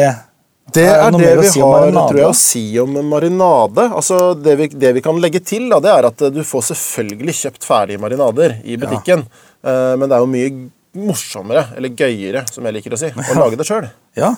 Det 0.73 0.83
Er 0.83 1.11
det 1.11 1.21
er 1.21 1.35
det 1.35 1.37
å 1.39 1.41
vi 1.41 1.49
si 1.49 1.61
har 1.63 1.91
tror 1.95 2.17
jeg, 2.19 2.27
å 2.27 2.35
si 2.35 2.63
om 2.81 2.97
marinade. 3.09 3.85
Altså, 3.95 4.33
det, 4.35 4.55
vi, 4.59 4.67
det 4.75 4.93
vi 4.97 5.03
kan 5.05 5.19
legge 5.23 5.39
til, 5.39 5.69
da, 5.71 5.79
det 5.83 5.93
er 5.93 6.09
at 6.09 6.21
eh, 6.27 6.33
du 6.35 6.41
får 6.43 6.65
selvfølgelig 6.73 7.37
kjøpt 7.41 7.67
ferdige 7.67 8.01
marinader 8.03 8.57
i 8.67 8.75
butikken. 8.79 9.23
Ja. 9.63 9.95
men 9.97 10.07
det 10.07 10.15
er 10.15 10.21
jo 10.23 10.27
mye 10.31 10.51
morsommere, 10.97 11.63
eller 11.77 11.93
gøyere, 11.97 12.43
som 12.51 12.65
jeg 12.67 12.77
liker 12.77 12.95
å 12.95 12.99
si, 12.99 13.09
å 13.13 13.39
lage 13.39 13.57
det 13.59 13.65
sjøl. 13.67 13.87
Ja. 14.17 14.33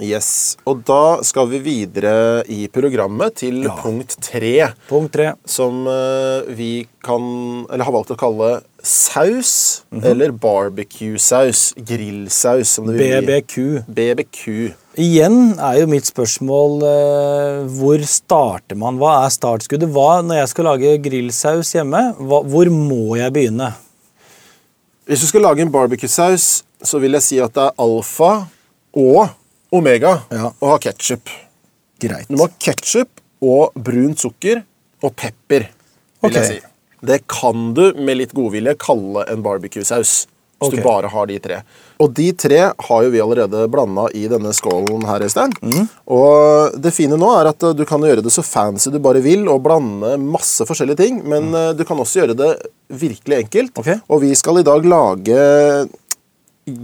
Yes. 0.00 0.56
Og 0.68 0.82
da 0.84 1.20
skal 1.24 1.48
vi 1.50 1.60
videre 1.64 2.42
i 2.52 2.66
programmet 2.72 3.36
til 3.40 3.62
Ja. 3.64 3.74
punkt 3.80 4.16
tre. 4.20 4.72
Punkt 4.88 5.12
tre. 5.12 5.34
Som 5.48 5.86
eh, 5.88 6.48
vi 6.56 6.86
kan 7.04 7.66
Eller 7.70 7.84
har 7.84 7.92
valgt 7.92 8.12
å 8.12 8.18
kalle 8.20 8.60
saus. 8.86 9.82
Eller 10.02 10.30
barbecue-saus. 10.30 11.72
Grillsaus, 11.76 12.76
som 12.76 12.86
det 12.86 12.96
vil. 12.98 13.26
BBQ. 13.26 13.56
BBQ. 13.86 14.46
Igjen 15.00 15.36
er 15.56 15.80
jo 15.80 15.90
mitt 15.90 16.08
spørsmål 16.08 16.82
eh, 16.86 17.60
hvor 17.78 18.02
starter 18.08 18.78
man? 18.78 18.98
Hva 19.00 19.20
er 19.24 19.34
startskuddet? 19.34 19.90
Hva, 19.94 20.20
når 20.26 20.42
jeg 20.42 20.52
skal 20.52 20.68
lage 20.68 20.96
grillsaus 21.04 21.74
hjemme, 21.76 22.02
hva, 22.18 22.42
hvor 22.42 22.70
må 22.74 23.16
jeg 23.20 23.34
begynne? 23.36 23.70
Hvis 25.10 25.24
du 25.24 25.30
skal 25.30 25.46
lage 25.46 25.64
en 25.64 25.72
barbecue-saus, 25.72 26.62
så 26.82 27.00
vil 27.02 27.16
jeg 27.18 27.26
si 27.26 27.38
at 27.42 27.54
det 27.56 27.68
er 27.68 27.78
alfa 27.82 28.32
og 28.96 29.30
omega 29.72 30.20
Ja. 30.30 30.50
og 30.50 30.66
ha 30.72 30.78
ketsjup. 30.82 31.30
Greit. 32.00 32.28
Du 32.28 32.36
må 32.38 32.48
ha 32.48 32.54
ketsjup 32.58 33.22
og 33.40 33.76
brunt 33.76 34.20
sukker 34.20 34.64
og 35.04 35.14
pepper, 35.16 35.68
vil 36.20 36.30
okay. 36.30 36.40
jeg 36.40 36.46
si. 36.60 36.69
Det 37.00 37.22
kan 37.30 37.72
du 37.76 37.86
med 37.96 38.20
litt 38.20 38.34
godvilje 38.36 38.76
kalle 38.80 39.24
en 39.30 39.42
barbecue-saus. 39.44 40.26
Hvis 40.60 40.74
okay. 40.74 40.82
du 40.82 40.84
bare 40.84 41.08
har 41.08 41.28
de 41.30 41.38
tre. 41.40 41.58
Og 42.04 42.10
de 42.12 42.26
tre 42.36 42.58
har 42.68 43.04
jo 43.04 43.12
vi 43.12 43.20
allerede 43.24 43.62
blanda 43.72 44.04
i 44.12 44.26
denne 44.28 44.52
skålen 44.52 45.06
her, 45.08 45.24
Øystein. 45.24 45.54
Mhm. 45.64 45.86
Og 46.12 46.76
det 46.84 46.92
fine 46.92 47.16
nå 47.16 47.30
er 47.38 47.48
at 47.48 47.64
eh, 47.64 47.72
du 47.76 47.86
kan 47.88 48.04
gjøre 48.04 48.20
det 48.24 48.32
så 48.34 48.44
fancy 48.44 48.92
du 48.92 48.98
bare 49.00 49.22
vil, 49.24 49.48
og 49.48 49.62
blande 49.64 50.18
masse 50.20 50.66
forskjellige 50.68 51.00
ting. 51.00 51.22
Men 51.24 51.48
mm. 51.48 51.78
du 51.80 51.84
kan 51.88 52.00
også 52.00 52.22
gjøre 52.22 52.36
det 52.36 52.50
virkelig 52.92 53.38
enkelt. 53.46 53.72
Okay. 53.80 54.02
Og 54.12 54.20
vi 54.26 54.34
skal 54.36 54.60
i 54.60 54.66
dag 54.66 54.84
lage 54.84 55.40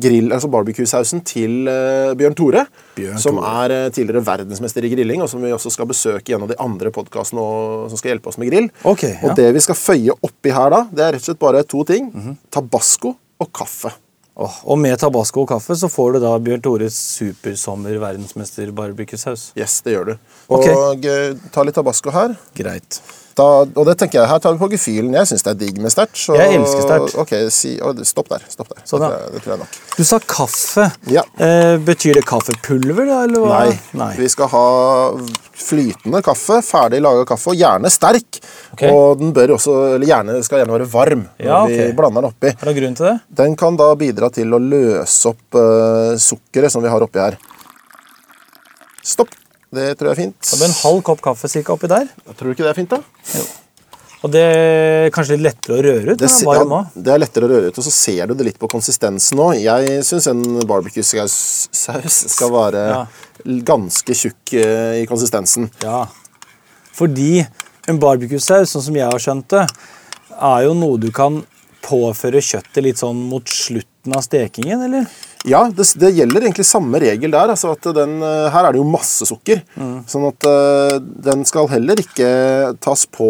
grill, 0.03 0.31
altså 0.35 0.49
barbecue-sausen 0.53 1.23
til 1.27 1.69
eh, 1.71 2.13
Bjørn 2.19 2.37
Tore. 2.39 2.65
Bjørn 2.97 3.21
som 3.23 3.39
Tore. 3.41 3.53
er 3.65 3.75
eh, 3.77 3.91
tidligere 3.95 4.25
verdensmester 4.27 4.87
i 4.87 4.91
grilling, 4.93 5.23
og 5.25 5.31
som 5.33 5.43
vi 5.45 5.53
også 5.55 5.73
skal 5.75 5.89
besøke 5.91 6.33
i 6.33 6.37
en 6.37 6.47
av 6.47 6.53
de 6.53 6.59
andre 6.63 6.93
podkastene 6.95 7.45
som 7.91 8.01
skal 8.01 8.15
hjelpe 8.15 8.33
oss 8.33 8.41
med 8.43 8.51
grill. 8.53 8.71
Okay, 8.85 9.15
ja. 9.17 9.23
Og 9.29 9.37
det 9.39 9.51
vi 9.57 9.63
skal 9.65 9.79
føye 9.79 10.17
oppi 10.27 10.55
her 10.55 10.73
da, 10.75 10.83
det 10.91 11.07
er 11.07 11.15
rett 11.17 11.25
og 11.25 11.31
slett 11.31 11.45
bare 11.47 11.63
to 11.69 11.85
ting. 11.89 12.11
Mhm. 12.15 12.37
Tabasco 12.53 13.15
og 13.41 13.53
kaffe. 13.55 13.93
Oh, 14.37 14.53
og 14.69 14.77
med 14.77 14.99
tabasco 15.01 15.47
og 15.47 15.49
kaffe 15.49 15.73
så 15.81 15.89
får 15.89 16.17
du 16.17 16.25
da 16.27 16.35
Bjørn 16.45 16.61
Tores 16.65 16.97
supersommer 17.17 17.97
verdensmester 18.03 18.69
barbecue-saus. 18.77 19.51
Yes, 19.57 19.79
det 19.87 19.95
gjør 19.95 20.11
du. 20.11 20.17
Og 20.53 21.07
eh, 21.09 21.31
ta 21.55 21.65
litt 21.65 21.79
tabasco 21.79 22.13
her. 22.13 22.37
Greit. 22.59 23.01
Da, 23.37 23.47
og 23.69 23.85
det 23.85 23.99
tenker 24.01 24.23
jeg, 24.23 24.29
Her 24.31 24.41
tar 24.41 24.55
vi 24.55 24.61
på 24.63 24.69
gefühlen. 24.73 25.13
Jeg 25.13 25.29
syns 25.29 25.45
det 25.45 25.51
er 25.53 25.59
digg 25.61 25.81
med 25.85 25.93
sterkt. 25.93 26.17
Jeg 26.33 26.57
elsker 26.57 26.87
sterkt. 26.87 27.17
Ok, 27.21 27.35
si, 27.53 27.75
Stopp 28.09 28.31
der. 28.33 28.47
stopp 28.49 28.71
der. 28.73 28.81
Sånn, 28.89 29.05
ja. 29.05 29.19
det 29.35 29.43
tror 29.45 29.55
jeg 29.57 29.61
nok. 29.61 29.77
Du 29.97 30.05
sa 30.09 30.19
kaffe. 30.25 30.87
Ja. 31.13 31.25
Eh, 31.37 31.77
betyr 31.85 32.17
det 32.17 32.25
kaffepulver, 32.29 33.05
da? 33.11 33.19
Eller 33.27 33.45
hva? 33.45 33.61
Nei, 34.01 34.09
vi 34.17 34.31
skal 34.33 34.49
ha 34.55 34.65
flytende 35.57 36.23
kaffe, 36.25 36.63
ferdig 36.65 37.03
laga 37.05 37.27
kaffe, 37.29 37.53
og 37.53 37.61
gjerne 37.61 37.93
sterk. 37.93 38.41
Okay. 38.73 38.89
Og 38.89 39.21
den 39.21 39.33
bør 39.37 39.57
også, 39.59 39.77
eller 39.97 40.09
gjerne, 40.09 40.41
skal 40.47 40.63
gjerne 40.63 40.77
være 40.79 40.91
varm 40.93 41.25
når 41.27 41.49
Ja, 41.51 41.63
okay. 41.65 41.91
vi 41.91 41.97
blander 42.01 42.25
den 42.25 42.33
oppi. 42.33 42.53
Er 42.57 42.71
det 42.71 42.77
grunn 42.81 42.97
til 42.97 43.11
det? 43.11 43.17
Den 43.43 43.57
kan 43.61 43.77
da 43.81 43.91
bidra 44.01 44.33
til 44.33 44.57
å 44.57 44.61
løse 44.63 45.33
opp 45.33 45.61
uh, 45.61 46.17
sukkeret 46.21 46.73
som 46.73 46.85
vi 46.85 46.93
har 46.93 47.05
oppi 47.05 47.21
her. 47.21 47.37
Stopp. 49.07 49.33
Det 49.75 49.87
tror 49.99 50.13
jeg 50.13 50.15
er 50.15 50.21
fint. 50.23 50.41
Det 50.47 50.59
blir 50.61 50.69
en 50.71 50.81
halv 50.85 51.03
kopp 51.07 51.23
kaffe 51.25 51.49
cirka 51.51 51.75
oppi 51.75 51.89
der. 51.91 52.07
Tror 52.37 52.51
du 52.51 52.55
ikke 52.55 52.67
det 52.67 52.73
er 52.73 52.79
fint, 52.79 52.93
da? 52.93 53.01
Og 54.25 54.31
det 54.33 54.43
er 54.43 55.11
kanskje 55.15 55.37
litt 55.37 55.45
lettere 55.45 55.77
å 55.77 55.83
røre 55.85 56.15
ut? 56.15 56.19
Det, 56.23 56.31
ja, 56.47 56.79
det 56.95 57.13
er 57.13 57.21
lettere 57.21 57.47
å 57.47 57.51
røre 57.51 57.69
ut, 57.71 57.79
og 57.79 57.85
så 57.85 57.93
ser 57.95 58.31
du 58.31 58.35
det 58.39 58.47
litt 58.49 58.59
på 58.59 58.71
konsistensen 58.71 59.39
òg. 59.43 59.59
Jeg 59.61 60.01
syns 60.09 60.27
en 60.33 60.41
barbecue-saus 60.67 61.37
skal 62.33 62.55
være 62.55 62.85
Ja. 62.89 63.03
ganske 63.69 64.17
tjukk 64.17 64.55
eh, 64.57 65.03
i 65.03 65.07
konsistensen. 65.07 65.69
Ja. 65.85 66.07
Fordi 66.97 67.45
en 67.87 68.01
barbecue-saus, 68.03 68.73
sånn 68.73 68.87
som 68.89 68.97
jeg 68.99 69.07
har 69.07 69.23
skjønt 69.23 69.51
det, 69.53 69.67
er 70.37 70.65
jo 70.67 70.75
noe 70.75 70.99
du 70.99 71.11
kan 71.15 71.43
påføre 71.87 72.41
kjøttet 72.43 72.83
litt 72.83 72.99
sånn 72.99 73.21
mot 73.31 73.45
slutten 74.07 74.17
av 74.17 74.21
stekingen, 74.23 74.83
eller? 74.83 75.07
Ja, 75.47 75.71
det, 75.71 75.85
det 75.95 76.11
gjelder 76.11 76.43
egentlig 76.43 76.67
samme 76.67 76.99
regel 76.99 77.31
der. 77.31 77.53
altså 77.53 77.77
den, 77.95 78.21
eh, 78.23 78.51
Her 78.51 78.67
er 78.67 78.73
det 78.73 78.81
jo 78.81 78.87
masse 78.89 79.27
sukker. 79.27 79.63
Mm. 79.77 80.03
Sånn 80.11 80.27
at 80.27 80.43
eh, 80.45 80.99
den 80.99 81.45
skal 81.47 81.69
heller 81.71 82.01
ikke 82.03 82.75
tas 82.83 83.07
på 83.07 83.29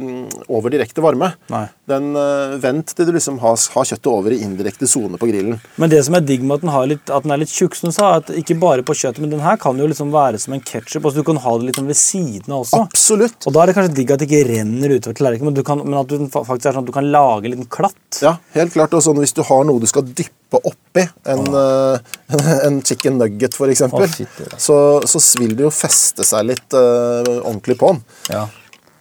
mm, 0.00 0.46
over 0.48 0.72
direkte 0.72 1.04
varme. 1.04 1.34
Nei. 1.52 1.66
Den 1.90 2.14
eh, 2.16 2.56
Vent 2.62 2.94
til 2.94 3.08
du 3.08 3.12
liksom 3.12 3.38
har, 3.42 3.58
har 3.74 3.88
kjøttet 3.90 4.08
over 4.08 4.32
i 4.32 4.40
indirekte 4.40 4.88
sone 4.88 5.20
på 5.20 5.28
grillen. 5.28 5.58
Men 5.76 5.92
det 5.92 6.00
som 6.06 6.16
er 6.16 6.24
digg 6.24 6.46
med 6.46 6.60
at 6.60 6.64
den, 6.64 6.72
har 6.72 6.88
litt, 6.88 7.12
at 7.12 7.26
den 7.26 7.34
er 7.36 7.42
litt 7.42 7.52
tjukk, 7.52 7.76
som 7.76 7.92
du 7.92 7.96
sa, 7.96 8.14
at 8.22 8.32
ikke 8.32 8.56
bare 8.60 8.86
på 8.86 8.96
kjøttet, 8.96 9.20
men 9.20 9.34
den 9.34 9.44
her 9.44 9.60
kan 9.60 9.76
jo 9.76 9.90
liksom 9.90 10.14
være 10.14 10.40
som 10.40 10.56
en 10.56 10.64
ketsjup. 10.64 11.04
Altså, 11.04 11.20
du 11.20 11.28
kan 11.28 11.42
ha 11.44 11.56
det 11.58 11.68
litt 11.68 11.82
sånn 11.82 11.92
ved 11.92 12.00
siden 12.00 12.56
av 12.56 12.64
også. 12.64 12.82
Absolutt. 12.88 13.36
Og 13.44 13.56
da 13.56 13.66
er 13.66 13.68
det 13.68 13.76
kanskje 13.76 13.98
digg 14.00 14.14
at 14.16 14.24
det 14.24 14.30
ikke 14.30 14.48
renner 14.48 14.96
utover 14.96 15.20
tallerkenen, 15.20 15.60
men, 15.60 15.84
men 15.84 16.00
at 16.00 16.08
du 16.08 16.24
faktisk 16.32 16.70
er 16.70 16.78
sånn 16.78 16.86
at 16.86 16.88
du 16.88 16.96
kan 16.96 17.12
lage 17.12 17.50
en 17.50 17.56
liten 17.58 17.68
klatt. 17.68 18.00
Ja, 18.24 18.38
helt 18.56 18.72
klart. 18.72 18.96
Og 18.96 19.04
sånn 19.04 19.20
hvis 19.20 19.36
du 19.36 19.44
har 19.44 19.68
noe 19.68 19.82
du 19.82 19.88
skal 19.90 20.08
dyppe 20.16 20.60
oppi, 20.66 21.04
en, 21.30 21.44
eh, 21.54 22.14
en 22.66 22.80
chicken 22.86 23.18
nugget 23.20 23.54
f.eks., 23.54 23.84
fytti 24.16 24.48
så, 24.58 24.76
så 25.06 25.22
vil 25.40 25.54
det 25.58 25.66
jo 25.68 25.72
feste 25.74 26.26
seg 26.26 26.48
litt 26.48 26.76
uh, 26.76 27.22
ordentlig 27.44 27.78
på 27.80 27.92
den. 27.92 28.02
Ja. 28.32 28.46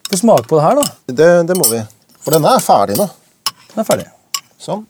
Få 0.09 0.19
smake 0.21 0.49
på 0.49 0.59
det 0.59 0.65
her, 0.67 0.81
da. 0.81 1.15
Det, 1.21 1.29
det 1.49 1.57
må 1.57 1.65
vi. 1.71 1.81
For 2.23 2.35
denne 2.35 2.53
er 2.55 2.63
ferdig 2.63 2.97
nå. 2.99 3.07
Den 3.71 3.81
er 3.83 3.87
ferdig. 3.87 4.07
Sånn. 4.59 4.85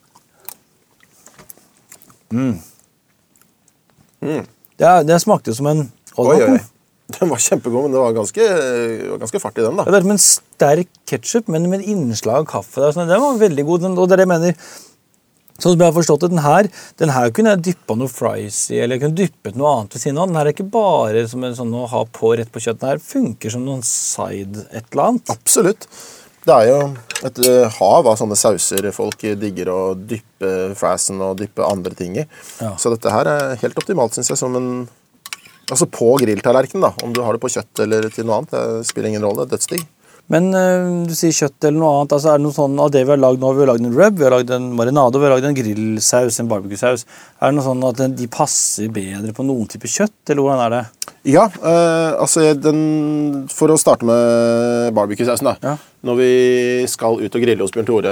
Det, 4.20 4.86
er, 4.86 5.06
det 5.08 5.22
smakte 5.24 5.50
jo 5.50 5.58
som 5.58 5.70
en 5.72 5.88
Oi, 6.20 6.26
Oi, 6.36 6.52
oi. 6.52 6.60
Den 7.10 7.32
var 7.32 7.42
kjempegod, 7.42 7.88
men 7.88 7.94
det 7.96 8.02
var 8.04 8.14
ganske, 8.14 8.48
ganske 9.24 9.40
fart 9.42 9.58
i 9.58 9.64
den, 9.64 9.80
Ja, 9.80 9.86
da. 9.86 9.90
Det 9.90 9.98
er 9.98 10.04
som 10.06 10.14
en 10.14 10.22
sterk 10.22 10.90
ketsjup, 11.10 11.48
men 11.50 11.66
med 11.72 11.86
innslag 11.90 12.44
av 12.44 12.50
kaffe. 12.52 12.84
Der. 12.84 12.94
Så 12.94 13.06
Den 13.10 13.24
var 13.24 13.40
veldig 13.40 13.66
god. 13.66 13.82
Den, 13.86 13.98
og 13.98 14.10
det 14.10 14.14
er 14.14 14.22
det 14.22 14.28
jeg 14.28 14.34
mener. 14.34 14.76
Sånn 15.60 15.74
som 15.74 15.84
jeg 15.84 15.90
har 15.90 15.98
forstått 15.98 16.24
det, 16.26 16.32
den 16.34 16.44
her, 16.44 16.70
den 17.02 17.14
her 17.14 17.34
kunne 17.36 17.56
jeg 17.56 17.66
dyppa 17.70 17.98
noe 18.00 18.12
fries 18.12 18.62
i, 18.74 18.80
eller 18.80 18.98
jeg 18.98 19.06
kunne 19.06 19.20
dyppet 19.20 19.60
noe 19.60 19.74
annet 19.76 19.98
ved 19.98 20.04
siden 20.06 20.22
av. 20.22 20.30
Den 20.32 20.40
her 20.40 20.50
er 20.50 20.56
ikke 20.56 20.70
bare 20.74 21.26
som 21.32 21.44
en 21.46 21.58
sånn 21.58 21.76
å 21.76 21.88
ha 21.92 22.06
på 22.20 22.32
rett 22.40 22.52
på 22.54 22.64
kjøttet. 22.64 22.82
Den 22.86 22.94
her 22.94 23.04
funker 23.04 23.56
som 23.56 23.68
noen 23.68 23.84
side 23.86 24.66
et 24.70 24.88
eller 24.92 25.06
annet. 25.10 25.34
Absolutt. 25.36 25.90
Det 26.48 26.56
er 26.56 26.70
jo 26.70 26.78
et 27.28 27.42
eh, 27.46 27.80
hav 27.80 28.08
av 28.08 28.16
sånne 28.18 28.38
sauser 28.40 28.88
folk 28.96 29.26
digger 29.42 29.70
å 29.74 29.82
dyppe 29.94 30.72
friesen 30.80 31.20
og 31.22 31.36
dyppe 31.42 31.68
andre 31.68 31.94
ting 31.98 32.16
i. 32.22 32.24
Ja. 32.62 32.72
Så 32.80 32.94
dette 32.94 33.12
her 33.14 33.28
er 33.30 33.60
helt 33.60 33.78
optimalt, 33.78 34.16
syns 34.16 34.32
jeg, 34.32 34.40
som 34.40 34.56
en 34.60 34.72
Altså 35.70 35.86
på 35.86 36.16
grilltallerkenen, 36.18 36.82
da. 36.82 37.06
Om 37.06 37.12
du 37.14 37.20
har 37.22 37.36
det 37.36 37.44
på 37.44 37.52
kjøtt 37.54 37.84
eller 37.84 38.08
til 38.10 38.26
noe 38.26 38.40
annet. 38.40 38.56
Det 38.56 38.88
spiller 38.90 39.12
ingen 39.12 39.22
rolle. 39.22 39.44
Dødsdigg. 39.46 39.84
Men 40.30 40.52
øh, 40.54 40.90
du 41.10 41.16
sier 41.18 41.34
kjøtt 41.34 41.66
eller 41.66 41.80
noe 41.82 41.92
annet. 41.98 42.14
altså 42.16 42.32
Er 42.32 42.38
det 42.38 42.46
noe 42.46 42.56
sånn 42.56 42.78
av 42.82 42.92
det 42.94 43.02
vi 43.02 43.14
har 43.16 43.22
lagd 43.22 43.42
nå? 43.42 43.50
Vi 43.58 43.64
har 43.64 43.72
lagd 43.72 43.86
en 43.86 43.96
rub, 43.98 44.20
vi 44.20 44.28
har 44.28 44.36
lagd 44.36 44.54
en 44.54 44.68
marinade 44.78 45.18
vi 45.18 45.26
har 45.26 45.34
lagd 45.34 45.50
en 45.50 45.58
grillsaus, 45.58 46.38
en 46.42 46.52
barbecuesaus. 46.52 47.06
Er 47.40 47.50
det 47.50 47.58
noe 47.58 47.66
sånn 47.66 47.86
at 47.90 48.04
de 48.20 48.30
passer 48.32 48.92
bedre 48.94 49.34
på 49.34 49.46
noen 49.48 49.70
type 49.72 49.90
kjøtt, 49.90 50.20
eller 50.30 50.46
hvordan 50.46 50.66
er 50.68 50.76
det? 50.76 50.84
Ja, 51.34 51.48
eh, 51.50 52.12
altså 52.22 52.46
den, 52.56 52.84
For 53.52 53.74
å 53.74 53.80
starte 53.82 54.08
med 54.08 54.94
barbecue-sausen, 54.98 55.50
da. 55.50 55.58
Ja. 55.66 55.78
Når 56.06 56.16
vi 56.16 56.32
skal 56.88 57.20
ut 57.20 57.34
og 57.36 57.44
grille 57.44 57.66
hos 57.66 57.74
Bjørn 57.76 57.88
Tore 57.88 58.12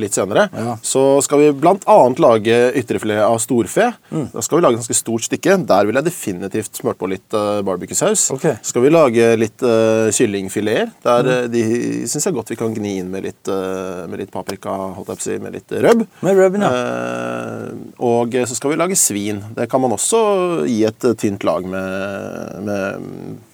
litt 0.00 0.16
senere, 0.16 0.48
Ja. 0.50 0.74
så 0.82 1.20
skal 1.22 1.38
vi 1.38 1.50
bl.a. 1.54 1.98
lage 2.18 2.56
ytrefilet 2.80 3.22
av 3.22 3.38
storfe. 3.42 3.92
Mm. 4.10 4.28
Da 4.32 4.42
skal 4.42 4.58
vi 4.58 4.64
lage 4.64 4.74
et 4.74 4.82
ganske 4.82 4.98
stort 4.98 5.26
stykke. 5.28 5.58
Der 5.68 5.86
vil 5.86 6.00
jeg 6.00 6.08
definitivt 6.08 6.80
smurt 6.80 6.98
på 6.98 7.10
litt 7.10 7.36
uh, 7.36 7.60
barbecuesaus. 7.62 8.30
Okay. 8.34 8.58
Så 8.62 8.72
skal 8.74 8.86
vi 8.86 8.90
lage 8.90 9.30
litt 9.38 9.62
uh, 9.62 10.10
kyllingfileter. 10.14 10.90
Der 11.04 11.30
mm. 11.30 11.52
de 11.52 11.64
syns 12.10 12.26
jeg 12.26 12.34
godt 12.34 12.50
vi 12.50 12.58
kan 12.58 12.74
gni 12.74 12.96
inn 13.04 13.12
med 13.12 13.28
litt, 13.28 13.44
uh, 13.46 14.06
med 14.10 14.24
litt 14.24 14.34
paprika, 14.34 14.74
holdt 14.98 15.14
jeg 15.14 15.20
på 15.20 15.22
å 15.22 15.28
si, 15.28 15.38
med 15.44 15.54
litt 15.54 15.78
røbb. 15.86 16.06
Med 16.26 16.40
rubben, 16.42 16.66
ja. 16.66 16.72
Uh, 16.74 17.86
og 18.02 18.34
så 18.48 18.58
skal 18.58 18.74
vi 18.74 18.80
lage 18.82 18.98
svin. 18.98 19.44
Det 19.54 19.68
kan 19.70 19.82
man 19.84 19.94
også 19.94 20.64
gi 20.66 20.82
et 20.88 21.10
tynt 21.20 21.46
lag 21.46 21.66
med, 21.70 22.66
med 22.66 23.46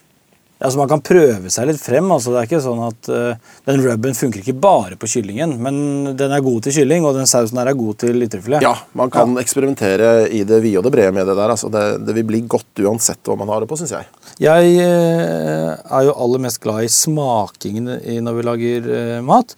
Altså 0.55 0.79
Man 0.79 0.89
kan 0.89 1.03
prøve 1.03 1.51
seg 1.51 1.67
litt 1.69 1.81
frem. 1.81 2.07
altså 2.15 2.31
Det 2.31 2.39
er 2.39 2.49
ikke 2.49 2.61
sånn 2.63 2.83
at 2.85 3.09
uh, 3.11 3.55
Den 3.67 3.81
rubben 3.83 4.15
funker 4.17 4.41
ikke 4.41 4.55
bare 4.65 4.97
på 4.99 5.09
kyllingen, 5.11 5.57
men 5.61 5.79
den 6.17 6.31
er 6.31 6.43
god 6.45 6.65
til 6.65 6.77
kylling, 6.79 7.07
og 7.07 7.17
den 7.17 7.29
sausen 7.29 7.59
her 7.59 7.71
er 7.71 7.77
god 7.77 7.99
til 8.05 8.23
ytrefilet. 8.23 8.63
Ja, 8.63 8.75
man 8.97 9.11
kan 9.13 9.35
eksperimentere 9.41 10.29
i 10.31 10.43
det 10.47 10.61
vide 10.63 10.79
og 10.79 10.87
det 10.87 10.93
brede 10.95 11.15
med 11.15 11.27
det 11.27 11.35
der. 11.37 11.55
Altså 11.55 11.71
det, 11.73 11.85
det 12.07 12.15
vil 12.19 12.29
bli 12.29 12.43
godt 12.49 12.85
uansett 12.85 13.19
hva 13.27 13.37
man 13.39 13.51
har 13.51 13.63
det 13.63 13.71
på, 13.71 13.79
syns 13.79 13.95
jeg. 13.97 14.07
Jeg 14.43 14.77
uh, 14.79 15.73
er 15.75 16.07
jo 16.07 16.15
aller 16.25 16.45
mest 16.47 16.61
glad 16.63 16.85
i 16.85 16.93
smakingen 16.93 17.91
når 18.23 18.39
vi 18.39 18.47
lager 18.51 18.89
uh, 18.91 19.19
mat. 19.25 19.57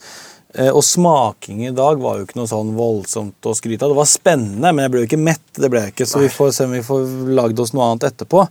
Eh, 0.58 0.72
Og 0.74 0.82
smaking 0.82 1.60
i 1.68 1.70
dag 1.74 2.00
var 2.02 2.18
jo 2.18 2.26
ikke 2.26 2.38
noe 2.40 2.50
sånn 2.50 2.74
voldsomt 2.74 3.46
å 3.46 3.54
skryte 3.54 3.86
av. 3.86 3.92
Det 3.92 4.00
var 4.00 4.10
spennende, 4.10 4.72
men 4.74 4.84
jeg 4.84 4.90
ble 4.94 5.02
jo 5.04 5.08
ikke 5.12 5.22
mett. 5.22 5.44
det 5.58 5.70
ble 5.70 5.80
jeg 5.84 5.92
ikke, 5.94 6.06
Så 6.06 6.20
vi 6.22 6.28
får 6.30 6.52
se 6.54 6.64
om 6.66 6.72
vi 6.74 6.82
får 6.86 7.06
lagd 7.34 7.60
oss 7.60 7.72
noe 7.74 7.86
annet 7.92 8.08
etterpå. 8.12 8.44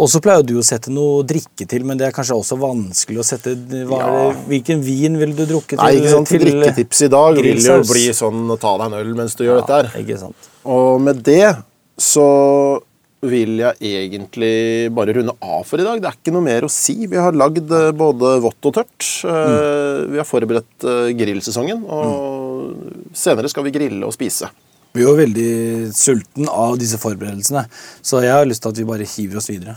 Og 0.00 0.08
så 0.08 0.20
pleier 0.22 0.44
du 0.46 0.54
å 0.58 0.62
sette 0.64 0.90
noe 0.94 1.24
drikke 1.26 1.66
til, 1.68 1.84
men 1.84 1.98
det 1.98 2.06
er 2.06 2.14
kanskje 2.14 2.36
også 2.38 2.58
vanskelig 2.58 3.18
å 3.18 3.26
sette 3.26 3.54
hva 3.86 3.98
Ja. 3.98 4.32
Hvilken 4.48 4.82
vin 4.82 5.18
vil 5.18 5.34
du 5.34 5.44
drukke 5.46 5.74
til? 5.74 5.82
Nei, 5.82 5.96
ikke 5.98 6.10
sant? 6.14 6.28
til 6.28 6.40
Drikketips 6.40 7.02
i 7.02 7.08
dag 7.08 7.34
vil 7.42 7.58
jo 7.58 7.80
bli 7.82 8.06
sånn 8.14 8.58
ta 8.58 8.76
deg 8.78 8.86
en 8.86 8.98
øl 9.00 9.14
mens 9.14 9.34
du 9.34 9.44
gjør 9.44 9.60
dette 9.60 9.74
her. 9.82 10.02
Ikke 10.02 10.18
sant. 10.18 10.48
Og 10.64 11.00
med 11.00 11.22
det 11.26 11.56
så 11.98 12.80
vil 13.28 13.60
jeg 13.60 13.76
egentlig 14.06 14.88
bare 14.96 15.12
runde 15.18 15.34
av 15.44 15.66
for 15.68 15.80
i 15.80 15.84
dag. 15.84 16.00
Det 16.00 16.08
er 16.08 16.16
ikke 16.16 16.32
noe 16.34 16.46
mer 16.46 16.64
å 16.64 16.72
si. 16.72 16.96
Vi 17.10 17.20
har 17.20 17.36
lagd 17.36 17.68
eh, 17.76 17.90
både 17.96 18.32
vått 18.44 18.70
og 18.70 18.76
tørt. 18.78 19.10
Mm. 19.26 20.14
Vi 20.14 20.20
har 20.22 20.28
forberedt 20.28 20.88
eh, 20.88 21.12
grillsesongen, 21.18 21.84
og 21.84 23.12
senere 23.16 23.50
skal 23.52 23.66
vi 23.68 23.74
grille 23.76 24.08
og 24.08 24.16
spise. 24.16 24.48
Vi 24.96 25.04
er 25.04 25.06
jo 25.06 25.18
veldig 25.20 25.50
sulten 25.94 26.48
av 26.50 26.74
disse 26.80 26.98
forberedelsene, 26.98 27.62
så 28.02 28.24
jeg 28.24 28.34
har 28.34 28.48
lyst 28.48 28.64
til 28.64 28.72
at 28.72 28.80
vi 28.80 28.88
bare 28.88 29.06
hiver 29.06 29.38
oss 29.38 29.50
videre. 29.52 29.76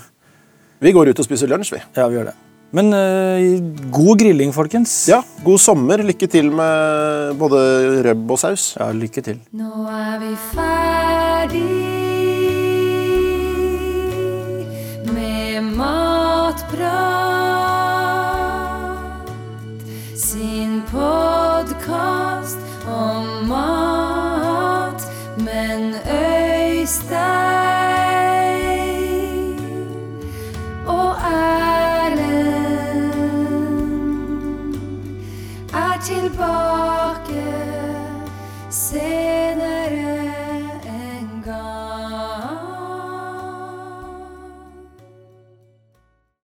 Vi 0.83 0.95
går 0.95 1.11
ut 1.11 1.21
og 1.21 1.27
spiser 1.27 1.51
lunsj, 1.51 1.75
vi. 1.75 1.83
Ja, 1.99 2.07
vi 2.09 2.17
gjør 2.17 2.31
det. 2.31 2.39
Men 2.73 2.89
øh, 2.97 3.59
god 3.93 4.23
grilling, 4.23 4.53
folkens. 4.55 4.95
Ja, 5.11 5.21
God 5.45 5.61
sommer. 5.61 6.01
Lykke 6.01 6.27
til 6.27 6.49
med 6.51 7.37
både 7.37 7.61
røbb 8.07 8.33
og 8.33 8.41
saus. 8.41 8.71
Ja, 8.79 8.89
lykke 8.89 9.21
til. 9.21 9.43
Nå 9.53 9.85
er 9.93 10.15
vi 10.23 10.33
ferdig 10.55 11.92